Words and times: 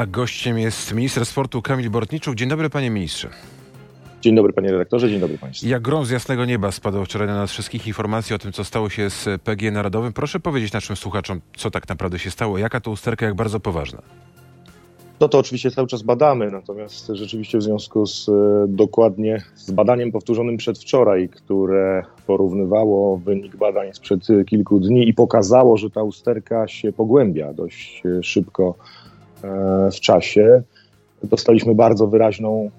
A 0.00 0.06
gościem 0.06 0.58
jest 0.58 0.94
minister 0.94 1.26
sportu 1.26 1.62
Kamil 1.62 1.90
Bortniczuk. 1.90 2.34
Dzień 2.34 2.48
dobry 2.48 2.70
panie 2.70 2.90
ministrze. 2.90 3.28
Dzień 4.20 4.34
dobry 4.34 4.52
panie 4.52 4.72
redaktorze, 4.72 5.10
dzień 5.10 5.20
dobry 5.20 5.38
państwu. 5.38 5.66
Jak 5.68 5.82
grom 5.82 6.04
z 6.04 6.10
jasnego 6.10 6.44
nieba 6.44 6.72
spadło 6.72 7.04
wczoraj 7.04 7.28
na 7.28 7.34
nas 7.34 7.50
wszystkich 7.50 7.86
informacji 7.86 8.34
o 8.34 8.38
tym, 8.38 8.52
co 8.52 8.64
stało 8.64 8.90
się 8.90 9.10
z 9.10 9.42
PG 9.42 9.70
Narodowym. 9.70 10.12
Proszę 10.12 10.40
powiedzieć 10.40 10.72
naszym 10.72 10.96
słuchaczom, 10.96 11.40
co 11.56 11.70
tak 11.70 11.88
naprawdę 11.88 12.18
się 12.18 12.30
stało, 12.30 12.58
jaka 12.58 12.80
to 12.80 12.90
usterka, 12.90 13.26
jak 13.26 13.34
bardzo 13.34 13.60
poważna. 13.60 14.02
No 15.20 15.28
to 15.28 15.38
oczywiście 15.38 15.70
cały 15.70 15.88
czas 15.88 16.02
badamy, 16.02 16.50
natomiast 16.50 17.06
rzeczywiście 17.12 17.58
w 17.58 17.62
związku 17.62 18.06
z 18.06 18.28
e, 18.28 18.32
dokładnie 18.68 19.42
z 19.54 19.70
badaniem 19.70 20.12
powtórzonym 20.12 20.56
przedwczoraj, 20.56 21.28
które 21.28 22.04
porównywało 22.26 23.16
wynik 23.18 23.56
badań 23.56 23.92
sprzed 23.92 24.26
kilku 24.46 24.80
dni 24.80 25.08
i 25.08 25.14
pokazało, 25.14 25.76
że 25.76 25.90
ta 25.90 26.02
usterka 26.02 26.68
się 26.68 26.92
pogłębia 26.92 27.52
dość 27.52 28.02
e, 28.06 28.22
szybko 28.22 28.74
w 29.92 30.00
czasie, 30.00 30.62
dostaliśmy 31.22 31.74
bardzo 31.74 32.06
wyraźną 32.06 32.70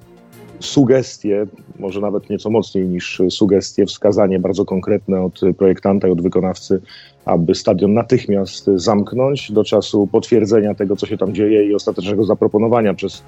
sugestie, 0.60 1.46
może 1.80 2.02
nawet 2.02 2.30
nieco 2.30 2.50
mocniej 2.50 2.88
niż 2.88 3.22
sugestie, 3.30 3.86
wskazanie 3.86 4.40
bardzo 4.40 4.66
konkretne 4.66 5.22
od 5.22 5.42
projektanta 5.58 6.08
i 6.08 6.12
od 6.12 6.22
wykonawcy, 6.22 6.82
aby 7.26 7.56
stadion 7.56 7.94
natychmiast 7.94 8.70
zamknąć 8.76 9.52
do 9.52 9.64
czasu 9.64 10.08
potwierdzenia 10.12 10.76
tego, 10.76 10.96
co 10.96 11.06
się 11.06 11.18
tam 11.18 11.34
dzieje 11.34 11.66
i 11.66 11.76
ostatecznego 11.76 12.24
zaproponowania 12.24 12.94
przez 12.94 13.24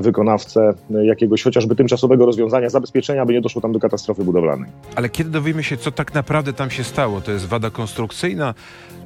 wykonawcę 0.00 0.74
jakiegoś 0.90 1.42
chociażby 1.42 1.76
tymczasowego 1.76 2.26
rozwiązania, 2.26 2.70
zabezpieczenia, 2.70 3.22
aby 3.22 3.32
nie 3.32 3.40
doszło 3.40 3.62
tam 3.62 3.72
do 3.72 3.80
katastrofy 3.80 4.24
budowlanej. 4.24 4.70
Ale 4.96 5.08
kiedy 5.08 5.30
dowiemy 5.30 5.64
się, 5.64 5.76
co 5.76 5.90
tak 5.90 6.14
naprawdę 6.14 6.52
tam 6.52 6.70
się 6.70 6.84
stało? 6.84 7.20
To 7.20 7.32
jest 7.32 7.46
wada 7.46 7.70
konstrukcyjna, 7.70 8.54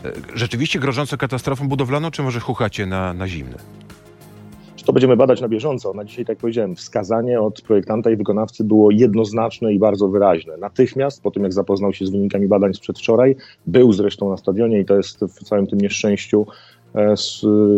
e, 0.05 0.12
rzeczywiście 0.34 0.78
grożąca 0.78 1.16
katastrofą 1.16 1.69
budowlaną, 1.69 2.10
czy 2.10 2.22
może 2.22 2.41
chuchacie 2.41 2.86
na, 2.86 3.14
na 3.14 3.28
zimne? 3.28 3.56
To 4.88 4.92
będziemy 4.92 5.16
badać 5.16 5.41
na 5.41 5.48
bieżąco. 5.48 5.95
Na 5.95 6.05
dzisiaj, 6.05 6.24
tak 6.24 6.28
jak 6.28 6.38
powiedziałem, 6.38 6.74
wskazanie 6.74 7.41
od 7.41 7.62
projektanta 7.62 8.10
i 8.10 8.16
wykonawcy 8.16 8.64
było 8.64 8.91
jednoznaczne 8.91 9.72
i 9.72 9.78
bardzo 9.78 10.08
wyraźne. 10.08 10.56
Natychmiast, 10.56 11.22
po 11.22 11.30
tym 11.30 11.42
jak 11.42 11.52
zapoznał 11.52 11.92
się 11.92 12.06
z 12.06 12.11
wynikami 12.11 12.48
badań 12.48 12.74
z 12.74 12.78
przedwczoraj, 12.78 13.36
był 13.67 13.92
zresztą 13.92 14.30
na 14.30 14.36
stadionie 14.36 14.80
i 14.80 14.84
to 14.84 14.97
jest 14.97 15.20
w 15.20 15.45
całym 15.45 15.67
tym 15.67 15.80
nieszczęściu 15.80 16.47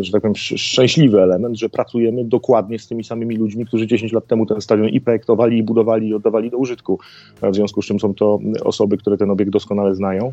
że 0.01 0.13
tak 0.13 0.21
powiem, 0.21 0.37
szczęśliwy 0.37 1.23
element, 1.23 1.59
że 1.59 1.69
pracujemy 1.69 2.25
dokładnie 2.25 2.79
z 2.79 2.89
tymi 2.89 3.05
samymi 3.05 3.37
ludźmi, 3.37 3.67
którzy 3.67 3.87
10 3.87 4.13
lat 4.13 4.27
temu 4.27 4.47
ten 4.47 4.61
stadion 4.61 4.89
i 4.89 5.01
projektowali, 5.01 5.59
i 5.59 5.63
budowali, 5.63 6.09
i 6.09 6.15
oddawali 6.15 6.51
do 6.51 6.57
użytku. 6.57 6.99
W 7.43 7.55
związku 7.55 7.83
z 7.83 7.87
czym 7.87 8.01
są 8.01 8.15
to 8.15 8.39
osoby, 8.65 8.97
które 8.97 9.17
ten 9.17 9.31
obiekt 9.31 9.51
doskonale 9.51 9.95
znają. 9.95 10.33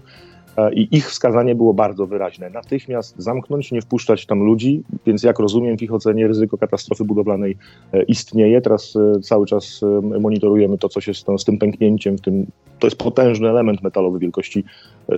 E, 0.58 0.73
i 0.73 0.95
ich 0.95 1.09
wskazanie 1.09 1.56
było 1.56 1.73
bardzo 1.73 2.08
wyraźne. 2.08 2.50
Natychmiast 2.50 3.16
zamknąć, 3.17 3.72
nie 3.72 3.81
wpuszczać 3.81 4.25
tam 4.25 4.39
ludzi, 4.39 4.84
więc 5.06 5.23
jak 5.23 5.39
rozumiem 5.39 5.78
w 5.78 5.81
ich 5.81 5.94
ocenie 5.94 6.28
ryzyko 6.28 6.58
katastrofy 6.58 7.03
budowlanej 7.03 7.58
e, 7.94 8.03
istnieje. 8.03 8.62
Teraz 8.62 8.95
e, 8.95 9.19
cały 9.22 9.45
czas 9.45 9.81
monitorujemy 10.19 10.78
to, 10.78 10.89
co 10.89 11.02
się 11.02 11.14
z, 11.14 11.25
z 11.38 11.45
tym 11.45 11.58
pęknięciem, 11.58 12.17
w 12.17 12.22
tym, 12.22 12.45
to 12.80 12.88
jest 12.88 12.97
potężny 12.97 13.50
element 13.50 13.83
metalowy 13.83 14.20
wielkości 14.20 14.64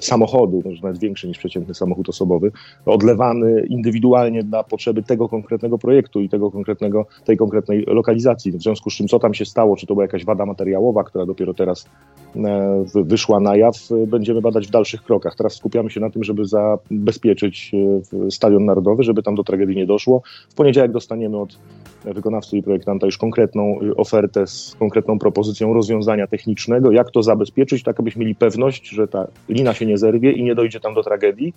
samochodu, 0.02 0.62
może 0.66 0.82
nawet 0.84 1.00
większy 1.00 1.28
niż 1.28 1.38
przeciętny 1.38 1.74
samochód 1.74 2.10
osobowy, 2.10 2.52
odlewany 2.86 3.66
indywidualnie 3.70 4.44
na 4.44 4.64
potrzeby 4.64 5.04
tego 5.04 5.30
konkretnego 5.30 5.78
projektu 5.78 6.22
i 6.22 6.30
tego 6.30 6.52
konkretnego, 6.52 7.06
tej 7.26 7.38
konkretnej 7.38 7.84
lokalizacji. 7.88 8.52
W 8.52 8.62
związku 8.62 8.90
z 8.90 8.94
czym, 8.94 9.08
co 9.08 9.20
tam 9.20 9.34
się 9.34 9.46
stało, 9.46 9.76
czy 9.76 9.88
to 9.88 9.94
była 9.94 10.04
jakaś 10.04 10.26
wada 10.26 10.46
materiałowa, 10.46 11.04
która 11.04 11.26
dopiero 11.26 11.54
teraz 11.54 11.86
wyszła 12.96 13.40
na 13.40 13.56
jaw, 13.56 13.76
będziemy 14.08 14.42
badać 14.42 14.68
w 14.68 14.72
dalszych 14.72 15.04
krokach. 15.04 15.36
Teraz 15.36 15.56
skupiamy 15.56 15.90
się 15.90 16.00
na 16.00 16.10
tym, 16.10 16.24
żeby 16.24 16.46
zabezpieczyć 16.46 17.72
e, 18.28 18.32
Stadion 18.32 18.66
Narodowy, 18.66 19.04
żeby 19.04 19.24
tam 19.24 19.36
do 19.36 19.44
tragedii 19.44 19.76
nie 19.76 19.86
doszło. 19.86 20.22
W 20.50 20.54
poniedziałek 20.54 20.92
dostaniemy 20.92 21.38
od 21.38 21.58
wykonawcy 22.06 22.58
i 22.58 22.64
projektanta 22.64 23.06
już 23.06 23.18
konkretną 23.18 23.80
e, 23.82 23.96
ofertę 23.96 24.48
z 24.48 24.76
konkretną 24.80 25.20
propozycją 25.20 25.74
rozwiązania 25.74 26.28
technicznego, 26.28 26.92
jak 26.92 27.12
to 27.12 27.24
zabezpieczyć, 27.24 27.84
tak 27.84 28.00
abyśmy 28.00 28.20
mieli 28.20 28.36
pewność, 28.36 28.90
że 28.90 29.08
ta 29.08 29.28
lina 29.50 29.74
się 29.74 29.86
nie 29.86 29.98
zerwie 29.98 30.32
i 30.32 30.44
nie 30.44 30.56
dojdzie 30.56 30.80
tam 30.80 30.94
do 30.94 31.04
tragedii, 31.04 31.54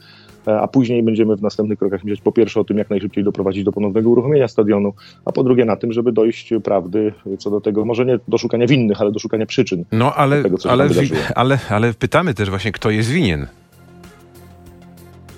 e, 0.46 0.60
a 0.60 0.68
później 0.68 1.02
będziemy 1.02 1.36
w 1.36 1.42
następnych 1.42 1.78
krokach 1.78 2.04
myśleć 2.04 2.20
po 2.20 2.32
pierwsze 2.32 2.60
o 2.60 2.64
tym, 2.64 2.78
jak 2.78 2.90
najszybciej 2.90 3.24
doprowadzić 3.24 3.64
do 3.64 3.72
ponownego 3.72 4.10
uruchomienia 4.10 4.48
stadionu, 4.48 4.92
a 5.24 5.32
po 5.32 5.44
drugie 5.44 5.64
na 5.64 5.76
tym, 5.76 5.92
żeby 5.92 6.12
dojść 6.12 6.50
prawdy 6.64 7.12
co 7.38 7.50
do 7.50 7.60
tego, 7.60 7.84
może 7.84 8.04
nie 8.04 8.18
do 8.28 8.38
szukania 8.38 8.66
winnych, 8.66 9.00
ale 9.00 9.12
do 9.12 9.18
szukania 9.18 9.46
przyczyn. 9.46 9.84
No 9.92 10.14
ale, 10.14 10.42
tego, 10.42 10.56
ale, 10.68 10.88
ale, 11.34 11.58
ale 11.70 11.94
pytamy 11.94 12.34
też 12.34 12.50
właśnie, 12.50 12.72
kto 12.72 12.90
jest 12.90 13.10
winien. 13.10 13.46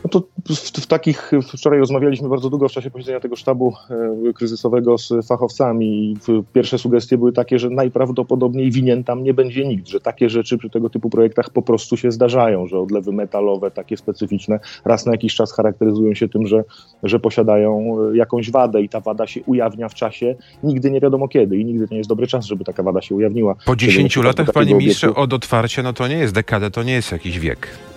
No 0.05 0.11
to 0.11 0.21
w, 0.49 0.81
w, 0.83 0.87
takich, 0.87 1.31
wczoraj 1.49 1.79
rozmawialiśmy 1.79 2.29
bardzo 2.29 2.51
długo 2.51 2.69
w 2.69 2.73
czasie 2.73 2.91
posiedzenia 2.91 3.21
tego 3.21 3.37
sztabu 3.37 3.73
e, 3.91 4.33
kryzysowego 4.33 4.99
z 4.99 5.13
fachowcami 5.29 5.87
i 5.87 6.17
pierwsze 6.53 6.79
sugestie 6.79 7.19
były 7.19 7.33
takie, 7.33 7.59
że 7.59 7.71
najprawdopodobniej 7.71 8.71
winien 8.71 9.05
tam 9.05 9.23
nie 9.23 9.35
będzie 9.35 9.65
nikt, 9.65 9.89
że 9.89 10.01
takie 10.01 10.31
rzeczy 10.31 10.59
przy 10.59 10.71
tego 10.71 10.91
typu 10.91 11.11
projektach 11.11 11.51
po 11.51 11.63
prostu 11.63 11.97
się 11.97 12.11
zdarzają, 12.11 12.67
że 12.67 12.79
odlewy 12.79 13.13
metalowe, 13.13 13.71
takie 13.71 13.97
specyficzne, 13.97 14.61
raz 14.85 15.07
na 15.07 15.13
jakiś 15.13 15.35
czas 15.35 15.53
charakteryzują 15.53 16.15
się 16.15 16.29
tym, 16.29 16.47
że, 16.47 16.65
że 17.03 17.21
posiadają 17.21 17.97
e, 18.13 18.17
jakąś 18.17 18.51
wadę 18.51 18.83
i 18.83 18.89
ta 18.89 19.01
wada 19.01 19.27
się 19.27 19.43
ujawnia 19.43 19.89
w 19.89 19.95
czasie, 19.95 20.35
nigdy 20.63 20.91
nie 20.91 21.01
wiadomo 21.01 21.29
kiedy 21.29 21.57
i 21.57 21.65
nigdy 21.65 21.89
to 21.89 21.95
nie 21.95 21.99
jest 21.99 22.11
dobry 22.11 22.27
czas, 22.27 22.45
żeby 22.45 22.65
taka 22.65 22.83
wada 22.83 23.03
się 23.03 23.15
ujawniła. 23.15 23.55
Po 23.67 23.77
10 23.77 24.17
latach, 24.17 24.53
panie 24.53 24.75
ministrze, 24.75 25.15
od 25.15 25.33
otwarcia, 25.33 25.83
no 25.83 25.93
to 25.93 26.09
nie 26.09 26.17
jest 26.17 26.35
dekada, 26.35 26.71
to 26.71 26.83
nie 26.83 26.93
jest 26.93 27.13
jakiś 27.13 27.39
wiek. 27.39 27.94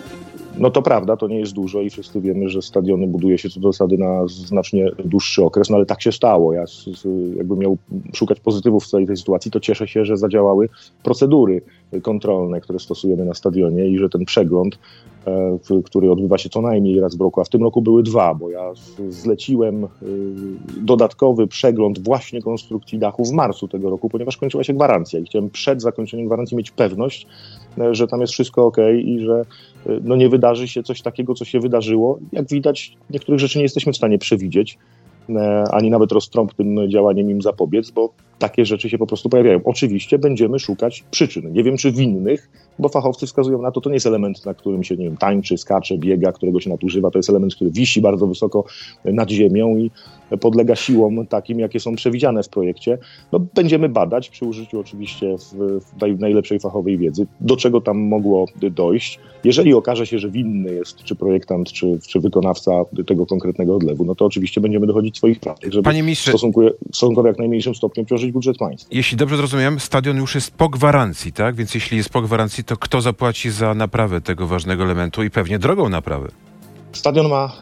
No 0.60 0.72
to 0.72 0.82
prawda, 0.82 1.18
to 1.18 1.28
nie 1.28 1.40
jest 1.40 1.54
dużo 1.54 1.82
i 1.82 1.90
wszyscy 1.90 2.22
wiemy, 2.22 2.50
że 2.50 2.62
stadiony 2.62 3.08
buduje 3.08 3.38
się 3.38 3.50
co 3.50 3.60
do 3.60 3.72
zasady 3.72 3.98
na 3.98 4.28
znacznie 4.28 4.92
dłuższy 5.06 5.44
okres, 5.44 5.70
no 5.70 5.76
ale 5.76 5.86
tak 5.86 6.02
się 6.02 6.12
stało. 6.12 6.54
Ja 6.54 6.64
jakbym 7.38 7.60
miał 7.60 7.78
szukać 8.14 8.40
pozytywów 8.40 8.84
w 8.84 8.88
całej 8.88 9.08
tej 9.08 9.18
sytuacji, 9.18 9.52
to 9.52 9.60
cieszę 9.60 9.88
się, 9.88 10.06
że 10.06 10.18
zadziałały 10.18 10.70
procedury 11.04 11.62
kontrolne, 12.02 12.62
które 12.62 12.80
stosujemy 12.80 13.26
na 13.26 13.34
stadionie 13.34 13.88
i 13.88 13.98
że 13.98 14.10
ten 14.10 14.26
przegląd, 14.26 14.80
e, 15.28 15.58
który 15.84 16.12
odbywa 16.12 16.38
się 16.38 16.50
co 16.50 16.62
najmniej 16.62 17.00
raz 17.00 17.16
w 17.16 17.22
roku, 17.22 17.42
a 17.42 17.44
w 17.44 17.50
tym 17.50 17.64
roku 17.64 17.82
były 17.82 18.04
dwa, 18.04 18.34
bo 18.34 18.50
ja 18.50 18.72
zleciłem 19.10 19.84
e, 19.84 19.88
dodatkowy 20.82 21.48
przegląd 21.48 22.00
właśnie 22.00 22.42
konstrukcji 22.42 23.00
dachu 23.00 23.26
w 23.26 23.32
marcu 23.32 23.68
tego 23.68 23.90
roku, 23.90 24.10
ponieważ 24.10 24.38
kończyła 24.38 24.64
się 24.64 24.74
gwarancja 24.74 25.20
i 25.20 25.26
chciałem 25.26 25.50
przed 25.50 25.82
zakończeniem 25.82 26.26
gwarancji 26.26 26.58
mieć 26.58 26.72
pewność, 26.72 27.28
e, 27.78 27.96
że 27.96 28.08
tam 28.08 28.22
jest 28.22 28.34
wszystko 28.34 28.66
ok 28.66 28.78
i 29.04 29.20
że 29.20 29.46
no 30.04 30.16
nie 30.16 30.30
wydarzy 30.30 30.68
się 30.68 30.84
coś 30.84 31.02
takiego, 31.02 31.34
co 31.34 31.46
się 31.46 31.60
wydarzyło. 31.60 32.20
Jak 32.32 32.48
widać, 32.48 32.98
niektórych 33.10 33.40
rzeczy 33.40 33.58
nie 33.58 33.64
jesteśmy 33.64 33.94
w 33.94 33.98
stanie 33.98 34.18
przewidzieć, 34.18 34.78
ani 35.72 35.90
nawet 35.90 36.12
roztrąbnym 36.12 36.90
działaniem 36.90 37.32
im 37.32 37.42
zapobiec, 37.42 37.92
bo 37.92 38.10
takie 38.40 38.66
rzeczy 38.66 38.90
się 38.90 38.98
po 38.98 39.08
prostu 39.08 39.30
pojawiają. 39.30 39.60
Oczywiście 39.66 40.20
będziemy 40.20 40.60
szukać 40.60 41.04
przyczyn. 41.12 41.54
Nie 41.54 41.64
wiem, 41.64 41.78
czy 41.78 41.92
winnych, 41.92 42.50
bo 42.80 42.90
fachowcy 42.90 43.26
wskazują 43.26 43.62
na 43.62 43.72
to, 43.72 43.82
to 43.82 43.90
nie 43.90 43.96
jest 43.96 44.06
element, 44.06 44.46
na 44.46 44.54
którym 44.54 44.84
się, 44.84 44.98
nie 44.98 45.06
wiem, 45.06 45.18
tańczy, 45.18 45.58
skacze, 45.58 45.98
biega, 45.98 46.32
którego 46.32 46.60
się 46.60 46.70
nadużywa. 46.70 47.12
To 47.12 47.20
jest 47.20 47.30
element, 47.30 47.56
który 47.56 47.72
wisi 47.72 48.02
bardzo 48.02 48.28
wysoko 48.28 48.64
nad 49.06 49.30
ziemią 49.30 49.78
i 49.78 49.92
podlega 50.40 50.76
siłom 50.76 51.28
takim, 51.28 51.60
jakie 51.60 51.80
są 51.80 51.96
przewidziane 51.96 52.44
w 52.44 52.50
projekcie. 52.50 52.98
No, 53.32 53.40
będziemy 53.40 53.90
badać 53.90 54.30
przy 54.30 54.46
użyciu 54.46 54.80
oczywiście 54.80 55.36
w, 55.38 55.80
w 56.16 56.20
najlepszej 56.20 56.60
fachowej 56.60 56.98
wiedzy, 56.98 57.28
do 57.42 57.58
czego 57.58 57.82
tam 57.82 57.98
mogło 57.98 58.46
dojść. 58.72 59.20
Jeżeli 59.44 59.74
okaże 59.74 60.08
się, 60.08 60.20
że 60.20 60.30
winny 60.30 60.74
jest 60.74 61.04
czy 61.04 61.16
projektant, 61.16 61.72
czy, 61.72 62.00
czy 62.08 62.20
wykonawca 62.20 62.72
tego 63.08 63.26
konkretnego 63.26 63.76
odlewu, 63.76 64.06
no 64.06 64.16
to 64.16 64.26
oczywiście 64.26 64.62
będziemy 64.62 64.88
dochodzić 64.88 65.18
swoich 65.18 65.40
praw, 65.40 65.58
żeby 65.64 65.84
Panie 65.84 66.04
ministrze, 66.04 66.32
w 66.32 67.26
jak 67.26 67.40
najmniejszym 67.40 67.76
stopniu 67.76 68.06
przeżyć 68.28 68.34
budżet 68.34 68.58
państwa. 68.58 68.90
Jeśli 68.92 69.18
dobrze 69.18 69.38
zrozumiałem, 69.38 69.80
stadion 69.80 70.18
już 70.18 70.36
jest 70.36 70.52
po 70.52 70.70
gwarancji, 70.70 71.34
tak? 71.34 71.56
Więc 71.56 71.76
jeśli 71.76 71.98
jest 71.98 72.10
po 72.10 72.22
gwarancji, 72.22 72.64
to 72.64 72.78
kto 72.78 73.02
zapłaci 73.02 73.52
za 73.52 73.74
naprawę 73.74 74.22
tego 74.22 74.48
ważnego 74.48 74.84
elementu 74.84 75.24
i 75.24 75.30
pewnie 75.30 75.60
drogą 75.60 75.90
naprawy? 75.90 76.32
Stadion 76.92 77.30
ma 77.30 77.62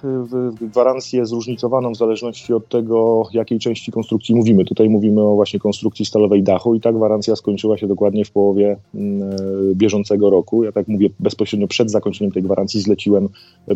y, 0.62 0.68
gwarancję 0.68 1.25
zróżnicowaną 1.25 1.91
w 1.91 1.97
zależności 1.97 2.53
od 2.53 2.69
tego, 2.69 3.24
jakiej 3.34 3.59
części 3.59 3.91
konstrukcji 3.91 4.35
mówimy. 4.35 4.66
Tutaj 4.66 4.90
mówimy 4.90 5.22
o 5.22 5.35
właśnie 5.35 5.59
konstrukcji 5.59 6.05
stalowej 6.05 6.44
dachu 6.44 6.76
i 6.76 6.82
ta 6.82 6.94
gwarancja 6.94 7.35
skończyła 7.35 7.78
się 7.78 7.88
dokładnie 7.88 8.26
w 8.26 8.32
połowie 8.32 8.78
mm, 8.96 9.23
e, 9.23 9.35
bieżącego 9.76 10.29
roku. 10.29 10.64
Ja 10.64 10.72
tak 10.72 10.88
mówię, 10.88 11.09
bezpośrednio 11.20 11.67
przed 11.67 11.91
zakończeniem 11.91 12.32
tej 12.32 12.44
gwarancji 12.44 12.82
zleciłem 12.82 13.29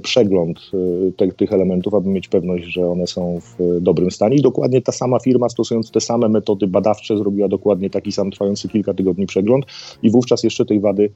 przegląd 0.03 0.59
e, 0.73 1.11
te, 1.11 1.27
tych 1.27 1.53
elementów, 1.53 1.93
aby 1.93 2.09
mieć 2.09 2.27
pewność, 2.27 2.65
że 2.65 2.87
one 2.87 3.07
są 3.07 3.39
w 3.39 3.81
dobrym 3.81 4.11
stanie. 4.11 4.35
I 4.37 4.41
dokładnie 4.41 4.81
ta 4.81 4.91
sama 4.91 5.19
firma, 5.19 5.49
stosując 5.49 5.91
te 5.91 6.01
same 6.01 6.29
metody 6.29 6.67
badawcze, 6.67 7.17
zrobiła 7.17 7.47
dokładnie 7.47 7.89
taki 7.89 8.11
sam 8.11 8.31
trwający 8.31 8.69
kilka 8.69 8.93
tygodni 8.93 9.25
przegląd 9.25 9.65
i 10.03 10.09
wówczas 10.09 10.43
jeszcze 10.43 10.65
tej 10.65 10.79
wady 10.79 11.09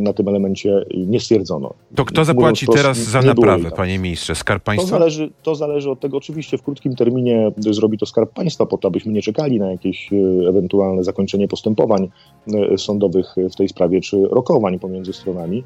na 0.00 0.12
tym 0.12 0.28
elemencie 0.28 0.84
nie 0.94 1.20
stwierdzono. 1.20 1.74
To 1.94 2.04
kto 2.04 2.24
zapłaci 2.24 2.66
teraz 2.66 2.98
za 2.98 3.22
naprawę, 3.22 3.62
tam. 3.68 3.72
panie 3.76 3.98
ministrze? 3.98 4.34
Skarb 4.34 4.62
To 4.62 4.66
państwa? 4.66 4.98
zależy, 4.98 5.30
to 5.42 5.54
zależy 5.54 5.90
od 5.90 6.00
tego, 6.00 6.16
oczywiście 6.16 6.58
w 6.58 6.62
krótkim 6.62 6.96
terminie 6.96 7.52
zrobi 7.56 7.98
to 7.98 8.06
Skarb 8.06 8.32
Państwa, 8.32 8.66
po 8.66 8.78
to, 8.78 8.88
abyśmy 8.88 9.12
nie 9.12 9.22
czekali 9.22 9.58
na 9.58 9.70
jakieś 9.70 10.12
e, 10.12 10.48
ewentualne 10.48 11.04
zakończenie 11.04 11.48
postępowań 11.48 12.08
e, 12.72 12.78
sądowych 12.78 13.34
w 13.52 13.56
tej 13.56 13.68
sprawie, 13.68 14.00
czy 14.00 14.22
rokowań 14.30 14.78
pomiędzy 14.78 15.12
stronami. 15.12 15.64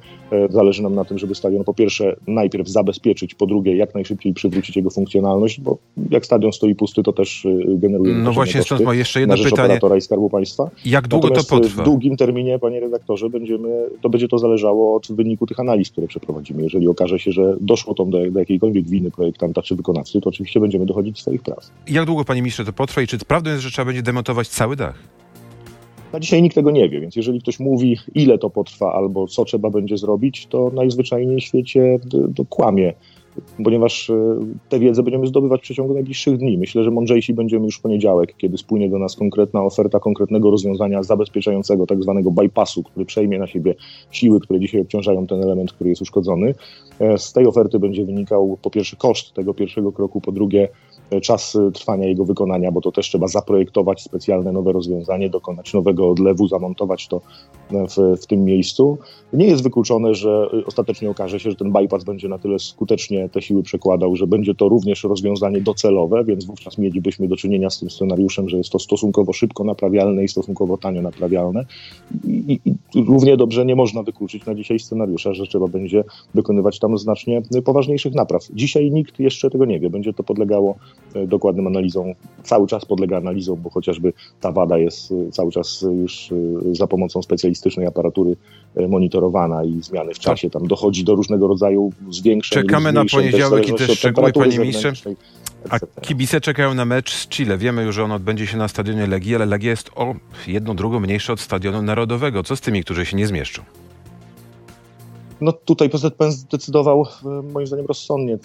Zależy 0.51 0.83
nam 0.83 0.95
na 0.95 1.05
tym, 1.05 1.19
żeby 1.19 1.35
stadion 1.35 1.65
po 1.65 1.75
pierwsze 1.75 2.17
najpierw 2.27 2.69
zabezpieczyć, 2.69 3.35
po 3.35 3.47
drugie 3.47 3.77
jak 3.77 3.95
najszybciej 3.95 4.35
przywrócić 4.35 4.77
jego 4.77 4.91
funkcjonalność, 4.91 5.61
bo 5.61 5.79
jak 6.11 6.27
stadion 6.27 6.53
stoi 6.53 6.75
pusty, 6.75 7.03
to 7.03 7.13
też 7.13 7.47
generuje 7.69 8.15
No 8.15 8.33
właśnie, 8.33 8.63
stąd 8.63 8.81
moje 8.81 8.99
jeszcze 8.99 9.21
jedno 9.21 9.37
pytanie. 9.45 9.79
i 9.99 10.01
Skarbu 10.01 10.31
Państwa. 10.31 10.71
Jak 10.85 11.09
długo 11.09 11.29
to 11.29 11.35
Natomiast 11.35 11.53
e, 11.53 11.57
potrwa? 11.57 11.83
W 11.83 11.85
długim 11.85 12.17
terminie, 12.17 12.59
panie 12.59 12.81
redaktorze, 12.81 13.31
będziemy, 13.31 13.69
to 14.01 14.11
będzie 14.11 14.29
to 14.29 14.39
zależało 14.39 14.97
od 14.97 15.13
wyniku 15.13 15.47
tych 15.47 15.61
analiz, 15.61 15.91
które 15.91 16.07
przeprowadzimy. 16.07 16.63
Jeżeli 16.63 16.89
okaże 16.89 17.19
się, 17.19 17.33
że 17.33 17.57
doszło 17.61 17.95
tam 17.95 18.11
do, 18.11 18.31
do 18.31 18.39
jakiejkolwiek 18.39 18.89
winy 18.89 19.11
projektanta 19.11 19.63
czy 19.63 19.77
wykonawcy, 19.77 20.21
to 20.21 20.29
oczywiście 20.29 20.61
będziemy 20.61 20.87
dochodzić 20.87 21.21
swoich 21.21 21.43
praw. 21.43 21.71
Jak 21.89 22.07
długo, 22.07 22.25
panie 22.25 22.43
ministrze, 22.43 22.65
to 22.65 22.73
potrwa 22.73 23.03
i 23.03 23.07
czy 23.07 23.19
prawdą 23.19 23.51
jest, 23.51 23.63
że 23.63 23.71
trzeba 23.71 23.87
będzie 23.87 24.03
demontować 24.03 24.49
cały 24.49 24.77
dach? 24.77 24.99
Na 26.13 26.21
dzisiaj 26.21 26.43
nikt 26.43 26.55
tego 26.55 26.71
nie 26.71 26.89
wie, 26.89 27.01
więc 27.01 27.17
jeżeli 27.17 27.41
ktoś 27.41 27.61
mówi, 27.61 27.97
ile 28.15 28.39
to 28.39 28.51
potrwa 28.51 28.93
albo 28.93 29.27
co 29.27 29.45
trzeba 29.45 29.71
będzie 29.71 29.97
zrobić, 29.97 30.47
to 30.47 30.71
najzwyczajniej 30.75 31.41
w 31.41 31.45
świecie 31.45 31.99
kłamie, 32.49 32.93
ponieważ 33.65 34.11
e, 34.11 34.37
tę 34.69 34.79
wiedzę 34.79 35.03
będziemy 35.03 35.27
zdobywać 35.27 35.61
w 35.61 35.63
przeciągu 35.63 35.95
najbliższych 35.95 36.37
dni. 36.37 36.59
Myślę, 36.59 36.85
że 36.85 36.91
mądrzejsi 36.91 37.35
będziemy 37.35 37.65
już 37.65 37.79
w 37.79 37.81
poniedziałek, 37.81 38.35
kiedy 38.37 38.59
spłynie 38.59 38.91
do 38.91 38.99
nas 38.99 39.17
konkretna 39.17 39.65
oferta 39.65 40.01
konkretnego 40.01 40.51
rozwiązania 40.51 41.03
zabezpieczającego 41.03 41.87
tak 41.87 42.03
zwanego 42.03 42.31
bypassu, 42.31 42.83
który 42.83 43.07
przejmie 43.07 43.39
na 43.39 43.47
siebie 43.47 43.75
siły, 44.11 44.41
które 44.41 44.61
dzisiaj 44.61 44.81
obciążają 44.81 45.27
ten 45.27 45.43
element, 45.43 45.73
który 45.73 45.91
jest 45.91 46.03
uszkodzony. 46.03 46.55
E, 46.99 47.19
Z 47.19 47.33
tej 47.33 47.47
oferty 47.47 47.79
będzie 47.79 48.05
wynikał 48.05 48.59
po 48.63 48.71
pierwsze 48.71 48.97
koszt 48.97 49.35
tego 49.35 49.55
pierwszego 49.55 49.93
kroku, 49.93 50.21
po 50.21 50.33
drugie 50.33 50.69
czas 51.23 51.57
e, 51.57 51.73
trwania 51.73 52.09
jego 52.09 52.25
wykonania, 52.25 52.73
bo 52.73 52.81
to 52.81 52.93
też 52.93 53.09
trzeba 53.09 53.29
zaprojektować 53.29 54.03
specjalne 54.03 54.53
nowe 54.53 54.73
rozwiązanie, 54.73 55.31
dokonać 55.31 55.75
nowego 55.75 56.11
odlewu, 56.11 56.49
zamontować 56.49 57.09
to 57.09 57.21
e, 57.73 57.87
w, 57.89 58.23
w 58.23 58.27
tym 58.27 58.45
miejscu. 58.45 58.99
Nie 59.33 59.47
jest 59.47 59.63
wykluczone, 59.63 60.15
że 60.15 60.49
e, 60.53 60.67
ostatecznie 60.67 61.11
okaże 61.11 61.41
się, 61.41 61.51
że 61.51 61.57
ten 61.57 61.73
bypass 61.73 62.05
będzie 62.05 62.29
na 62.29 62.39
tyle 62.39 62.59
skutecznie 62.59 63.29
te 63.29 63.43
siły 63.43 63.63
przekładał, 63.63 64.17
że 64.17 64.27
będzie 64.27 64.55
to 64.55 64.69
również 64.69 65.05
rozwiązanie 65.05 65.61
docelowe, 65.61 66.25
więc 66.25 66.45
wówczas 66.45 66.79
mielibyśmy 66.79 67.29
do 67.29 67.37
czynienia 67.37 67.71
z 67.71 67.79
tym 67.79 67.91
scenariuszem, 67.91 68.49
że 68.49 68.57
jest 68.57 68.71
to 68.71 68.79
stosunkowo 68.79 69.33
szybko 69.33 69.65
naprawialne 69.65 70.25
i 70.25 70.29
stosunkowo 70.29 70.79
tanio 70.79 71.03
naprawialne. 71.03 71.65
I, 72.25 72.61
i, 72.65 73.05
równie 73.07 73.37
dobrze 73.37 73.67
nie 73.67 73.77
można 73.77 74.03
wykluczyć 74.03 74.47
na 74.47 74.55
dzisiaj 74.55 74.79
scenariusza, 74.79 75.35
że 75.35 75.47
trzeba 75.47 75.67
będzie 75.67 76.05
wykonywać 76.35 76.79
tam 76.79 76.99
znacznie 76.99 77.43
poważniejszych 77.65 78.15
napraw. 78.15 78.43
Dzisiaj 78.55 78.91
nikt 78.91 79.21
jeszcze 79.21 79.51
tego 79.51 79.65
nie 79.65 79.81
wie. 79.81 79.91
Będzie 79.91 80.13
to 80.13 80.23
podlegało 80.25 80.75
e, 80.75 81.00
dokładnym 81.27 81.67
analizom. 81.67 82.07
Cały 82.43 82.67
czas 82.67 82.85
podlega 82.85 83.17
analizom, 83.17 83.61
bo 83.63 83.71
chociażby 83.71 84.13
ta 84.41 84.53
wada 84.53 84.79
jest 84.79 85.13
e, 85.13 85.33
cały 85.33 85.53
czas 85.53 85.85
już 86.01 86.33
e, 86.33 86.75
za 86.75 86.87
pomocą 86.87 87.23
specjalistycznej 87.23 87.87
aparatury 87.87 88.37
e, 88.77 88.89
monitorowana 88.89 89.65
i 89.65 89.83
zmiany 89.83 90.15
w 90.15 90.19
czasie. 90.19 90.51
Tam 90.51 90.67
dochodzi 90.67 91.05
do 91.05 91.15
różnego 91.15 91.47
rodzaju 91.47 91.93
zwiększeń. 92.11 92.63
Czekamy 92.63 92.93
na 92.93 93.05
poniedziałek 93.05 93.69
i 93.69 93.73
w 93.73 93.79
zależności 93.79 93.87
też 93.87 93.99
szczegóły, 93.99 94.33
panie 94.33 94.59
ministrze. 94.59 94.93
A 95.71 95.79
kibice 96.01 96.41
czekają 96.41 96.75
na 96.75 96.85
mecz 96.85 97.15
z 97.15 97.29
Chile. 97.29 97.59
Wiemy 97.59 97.83
już, 97.85 97.95
że 97.95 98.05
on 98.05 98.13
odbędzie 98.13 98.47
się 98.47 98.57
na 98.57 98.69
stadionie 98.69 99.07
Legii, 99.07 99.35
ale 99.35 99.47
Legia 99.47 99.71
jest 99.71 99.91
o 99.95 100.15
jedną 100.47 100.77
drugą 100.77 101.01
mniejsza 101.01 101.33
od 101.33 101.41
stadionu 101.41 101.83
narodowego. 101.83 102.43
Co 102.43 102.57
z 102.57 102.61
tymi, 102.61 102.85
którzy 102.85 103.07
się 103.07 103.17
nie 103.17 103.27
zmieszczą? 103.27 103.63
No 105.41 105.53
tutaj 105.53 105.91
PZPN 105.91 106.33
zdecydował 106.33 107.07
e, 107.25 107.43
moim 107.43 107.67
zdaniem 107.67 107.87
rozsądnie. 107.87 108.39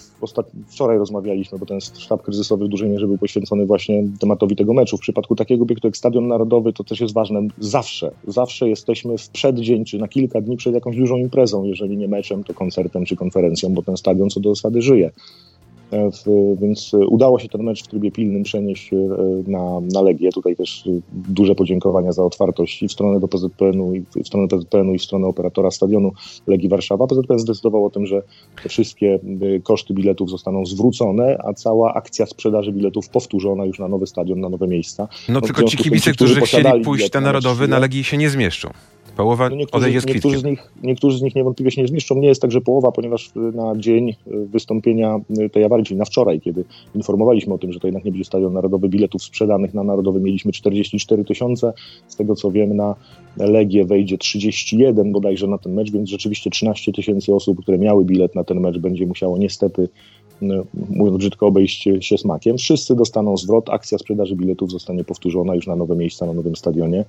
Wczoraj 0.68 0.98
rozmawialiśmy, 0.98 1.58
bo 1.58 1.66
ten 1.66 1.80
sztab 1.80 2.22
kryzysowy 2.22 2.64
w 2.64 2.68
dużej 2.68 2.88
mierze 2.88 3.06
był 3.06 3.18
poświęcony 3.18 3.66
właśnie 3.66 4.04
tematowi 4.20 4.56
tego 4.56 4.74
meczu. 4.74 4.96
W 4.96 5.00
przypadku 5.00 5.36
takiego 5.36 5.62
obiektu 5.62 5.88
jak 5.88 5.96
Stadion 5.96 6.28
Narodowy 6.28 6.72
to 6.72 6.84
też 6.84 7.00
jest 7.00 7.14
ważne. 7.14 7.48
Zawsze, 7.58 8.10
zawsze 8.26 8.68
jesteśmy 8.68 9.18
w 9.18 9.28
przeddzień 9.28 9.84
czy 9.84 9.98
na 9.98 10.08
kilka 10.08 10.40
dni 10.40 10.56
przed 10.56 10.74
jakąś 10.74 10.96
dużą 10.96 11.16
imprezą, 11.16 11.64
jeżeli 11.64 11.96
nie 11.96 12.08
meczem, 12.08 12.44
to 12.44 12.54
koncertem 12.54 13.04
czy 13.04 13.16
konferencją, 13.16 13.74
bo 13.74 13.82
ten 13.82 13.96
stadion 13.96 14.30
co 14.30 14.40
do 14.40 14.54
zasady 14.54 14.82
żyje. 14.82 15.10
E, 15.90 16.10
w- 16.10 16.60
Więc 16.60 16.94
e, 16.94 16.98
udało 16.98 17.38
się 17.38 17.48
ten 17.48 17.62
mecz 17.62 17.84
w 17.84 17.88
trybie 17.88 18.10
pilnym 18.10 18.42
przenieść 18.42 18.92
e, 18.92 18.96
na, 19.46 19.80
na 19.92 20.02
Legię. 20.02 20.32
Tutaj 20.32 20.56
też 20.56 20.88
duże 21.12 21.54
podziękowania 21.54 22.12
za 22.12 22.24
otwartość 22.24 22.82
i 22.82 22.88
w 22.88 22.92
stronę 22.92 23.20
do 23.20 23.28
PZPN-u, 23.28 23.94
i 23.94 24.04
w 24.24 24.26
stronę 24.26 24.48
PZPN-u, 24.48 24.94
i 24.94 24.98
w 24.98 25.02
stronę 25.02 25.26
operatora 25.26 25.70
stadionu 25.70 26.12
Legii 26.46 26.68
Warszawa. 26.68 27.06
PZPN 27.06 27.38
zdecydował 27.38 27.84
o 27.84 27.90
tym, 27.90 28.06
że 28.06 28.22
wszystkie 28.68 29.18
koszty 29.62 29.94
biletów 29.94 30.30
zostaną 30.30 30.66
zwrócone, 30.66 31.38
a 31.44 31.52
cała 31.54 31.94
akcja 31.94 32.26
sprzedaży 32.26 32.72
biletów 32.72 33.08
powtórzona 33.08 33.64
już 33.64 33.78
na 33.78 33.88
nowy 33.88 34.06
stadion, 34.06 34.40
na 34.40 34.48
nowe 34.48 34.68
miejsca. 34.68 35.08
No 35.28 35.40
w 35.40 35.42
tylko 35.42 35.62
ci 35.62 35.76
kibice, 35.76 36.12
którzy 36.12 36.36
którzy 36.36 36.46
chcieli 36.46 36.84
pójść 36.84 37.02
bilet 37.02 37.14
na 37.14 37.20
na 37.20 37.26
narodowy, 37.26 37.68
na 37.68 37.78
Legii 37.78 38.04
się 38.04 38.16
nie 38.16 38.30
zmieszczą. 38.30 38.70
Połowa 39.16 39.48
No 39.50 39.56
niektórzy, 39.56 39.84
odejdzie 39.84 40.00
z 40.00 40.06
niektórzy, 40.06 40.38
z 40.38 40.44
nich, 40.44 40.72
niektórzy 40.82 41.18
z 41.18 41.22
nich 41.22 41.34
niewątpliwie 41.34 41.70
się 41.70 41.82
nie 41.82 41.88
zmieszczą. 41.88 42.14
Nie 42.14 42.28
jest 42.28 42.42
tak, 42.42 42.52
że 42.52 42.60
połowa, 42.60 42.92
ponieważ 42.92 43.26
y, 43.26 43.38
na 43.38 43.76
dzień 43.76 44.10
y, 44.10 44.14
wystąpienia 44.46 45.20
y, 45.38 45.50
tej 45.50 45.64
awarii, 45.64 45.86
czyli 45.86 45.98
na 45.98 46.04
wczoraj, 46.04 46.40
kiedy 46.40 46.64
informowaliśmy 46.94 47.54
o 47.54 47.58
tym, 47.58 47.72
że 47.72 47.80
to 47.80 47.86
jednak 47.86 48.04
nie 48.04 48.10
będzie 48.10 48.24
Stadion 48.24 48.52
Narodowy, 48.52 48.88
biletów 48.88 49.22
sprzedanych 49.22 49.74
na 49.74 49.82
Narodowy 49.82 50.20
mieliśmy 50.20 50.52
44 50.52 51.24
tysiące. 51.24 51.72
Z 52.08 52.16
tego 52.16 52.34
co 52.34 52.50
wiem, 52.50 52.76
na 52.76 52.94
Legię 53.36 53.84
wejdzie 53.84 54.18
31 54.18 55.12
bodajże 55.12 55.46
na 55.46 55.58
ten 55.58 55.74
mecz, 55.74 55.90
więc 55.90 56.10
rzeczywiście 56.10 56.50
13 56.50 56.92
tysięcy 56.92 57.34
osób, 57.34 57.62
które 57.62 57.78
miały 57.78 58.04
bilet 58.04 58.34
na 58.34 58.44
ten 58.44 58.60
mecz, 58.60 58.78
będzie 58.78 59.06
musiało 59.06 59.38
niestety 59.38 59.88
mówiąc 60.90 61.18
brzydko, 61.18 61.46
obejść 61.46 61.88
się 62.00 62.18
smakiem. 62.18 62.56
Wszyscy 62.58 62.96
dostaną 62.96 63.36
zwrot, 63.36 63.70
akcja 63.70 63.98
sprzedaży 63.98 64.36
biletów 64.36 64.70
zostanie 64.70 65.04
powtórzona 65.04 65.54
już 65.54 65.66
na 65.66 65.76
nowe 65.76 65.96
miejsca, 65.96 66.26
na 66.26 66.32
nowym 66.32 66.56
stadionie. 66.56 67.04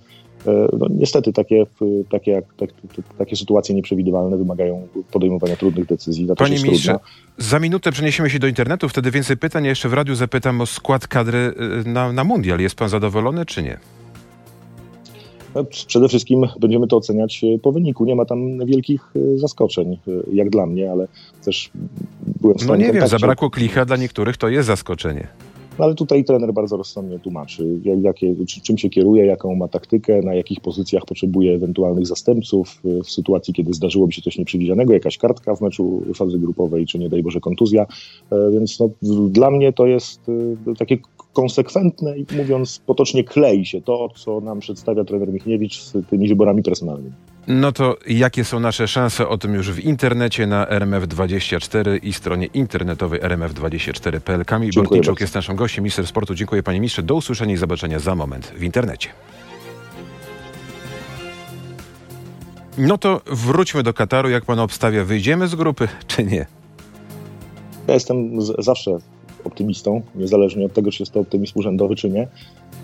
E, 0.48 0.68
No, 0.80 0.88
niestety 0.90 1.34
takie, 1.34 1.66
w- 1.66 2.04
takie, 2.10 2.42
tak, 2.58 2.70
takie 3.18 3.36
sytuacje 3.36 3.76
nieprzewidywalne 3.76 4.38
wymagają 4.38 4.88
podejmowania 5.12 5.56
trudnych 5.56 5.86
decyzji. 5.86 6.28
Ta 6.28 6.36
Panie 6.36 6.56
ministrze, 6.64 6.92
trudna. 6.92 7.08
za 7.38 7.60
minutę 7.60 7.92
przeniesiemy 7.92 8.30
się 8.30 8.40
do 8.40 8.48
internetu, 8.48 8.90
wtedy 8.90 9.12
więcej 9.12 9.38
pytań. 9.38 9.64
Ja 9.64 9.70
jeszcze 9.70 9.90
w 9.90 9.94
radiu 9.94 10.16
zapytam 10.16 10.62
o 10.62 10.66
skład 10.66 11.08
kadry 11.08 11.38
y, 11.86 11.90
na, 11.90 12.12
na 12.14 12.24
mundial. 12.24 12.60
Jest 12.60 12.76
pan 12.76 12.90
zadowolony, 12.90 13.46
czy 13.46 13.64
nie? 13.64 13.78
No, 15.56 15.64
Przede 15.88 16.08
wszystkim 16.08 16.46
będziemy 16.60 16.88
to 16.88 16.98
oceniać 16.98 17.44
e, 17.44 17.60
po 17.60 17.72
wyniku. 17.72 18.06
Nie 18.06 18.16
ma 18.16 18.26
tam 18.26 18.66
wielkich 18.66 19.14
e, 19.16 19.38
zaskoczeń, 19.38 19.94
e, 19.94 19.98
jak 20.34 20.50
dla 20.50 20.66
mnie, 20.66 20.92
ale 20.92 21.08
też 21.46 21.70
byłem 22.42 22.58
w 22.58 22.62
No 22.62 22.64
stałym 22.64 22.80
nie 22.80 22.86
wiem, 22.86 22.94
kontakcie. 22.94 23.20
zabrakło 23.20 23.50
klicha, 23.50 23.86
dla 23.86 23.98
niektórych 23.98 24.38
to 24.38 24.50
jest 24.50 24.68
zaskoczenie. 24.68 25.28
No, 25.80 25.86
ale 25.86 25.96
tutaj 25.96 26.24
trener 26.24 26.54
bardzo 26.54 26.78
rozsądnie 26.78 27.20
tłumaczy, 27.20 27.80
jak, 27.84 28.02
jakie, 28.02 28.36
czy, 28.46 28.62
czym 28.62 28.78
się 28.78 28.90
kieruje, 28.90 29.26
jaką 29.26 29.56
ma 29.56 29.68
taktykę, 29.68 30.22
na 30.22 30.34
jakich 30.34 30.60
pozycjach 30.60 31.06
potrzebuje 31.06 31.56
ewentualnych 31.56 32.08
zastępców 32.08 32.82
w 32.84 33.12
sytuacji, 33.12 33.54
kiedy 33.54 33.74
zdarzyłoby 33.74 34.14
się 34.14 34.22
coś 34.22 34.38
nieprzewidzianego, 34.38 34.94
jakaś 34.94 35.18
kartka 35.18 35.56
w 35.56 35.62
meczu 35.62 36.04
fazy 36.16 36.40
grupowej, 36.40 36.86
czy 36.86 37.00
nie 37.00 37.10
daj 37.10 37.24
Boże 37.24 37.40
kontuzja. 37.40 37.86
Więc 38.52 38.80
no, 38.80 38.90
dla 39.30 39.52
mnie 39.52 39.74
to 39.74 39.86
jest 39.88 40.22
takie 40.80 40.98
konsekwentne 41.38 42.18
i 42.18 42.26
mówiąc 42.38 42.82
potocznie 42.86 43.24
klei 43.24 43.66
się 43.66 43.82
to, 43.82 44.10
co 44.16 44.42
nam 44.42 44.60
przedstawia 44.60 45.04
trener 45.04 45.34
Michniewicz 45.34 45.82
z 45.82 45.94
tymi 46.10 46.30
wyborami 46.30 46.64
personalnymi. 46.64 47.12
No 47.48 47.72
to 47.72 47.98
jakie 48.08 48.44
są 48.44 48.60
nasze 48.60 48.88
szanse? 48.88 49.28
O 49.28 49.38
tym 49.38 49.54
już 49.54 49.72
w 49.72 49.80
internecie 49.80 50.48
na 50.48 50.66
RMF24 50.66 52.00
i 52.04 52.14
stronie 52.14 52.46
internetowej 52.46 53.22
rmf24.pl. 53.22 54.46
Kamil 54.46 54.72
Dziękuję 54.72 54.84
Bortniczuk 54.84 55.14
bardzo. 55.14 55.24
jest 55.24 55.36
naszym 55.36 55.56
gościem, 55.56 55.84
minister 55.84 56.08
sportu. 56.08 56.36
Dziękuję 56.36 56.64
panie 56.64 56.80
ministrze. 56.80 57.04
Do 57.04 57.16
usłyszenia 57.16 57.54
i 57.54 57.58
zobaczenia 57.58 58.00
za 58.00 58.16
moment 58.16 58.54
w 58.56 58.64
internecie. 58.64 59.10
No 62.78 62.98
to 62.98 63.22
wróćmy 63.26 63.84
do 63.84 63.94
Kataru. 63.94 64.30
Jak 64.30 64.46
pan 64.46 64.60
obstawia, 64.60 65.04
wyjdziemy 65.04 65.48
z 65.48 65.56
grupy, 65.56 65.88
czy 66.08 66.24
nie? 66.24 66.46
Ja 67.88 67.94
jestem 67.94 68.42
z, 68.42 68.66
zawsze 68.66 68.98
optymistą, 69.48 70.02
niezależnie 70.16 70.66
od 70.66 70.74
tego, 70.74 70.92
czy 70.92 71.04
jest 71.04 71.14
to 71.14 71.20
optymizm 71.20 71.60
urzędowy, 71.60 71.96
czy 71.96 72.10
nie. 72.10 72.28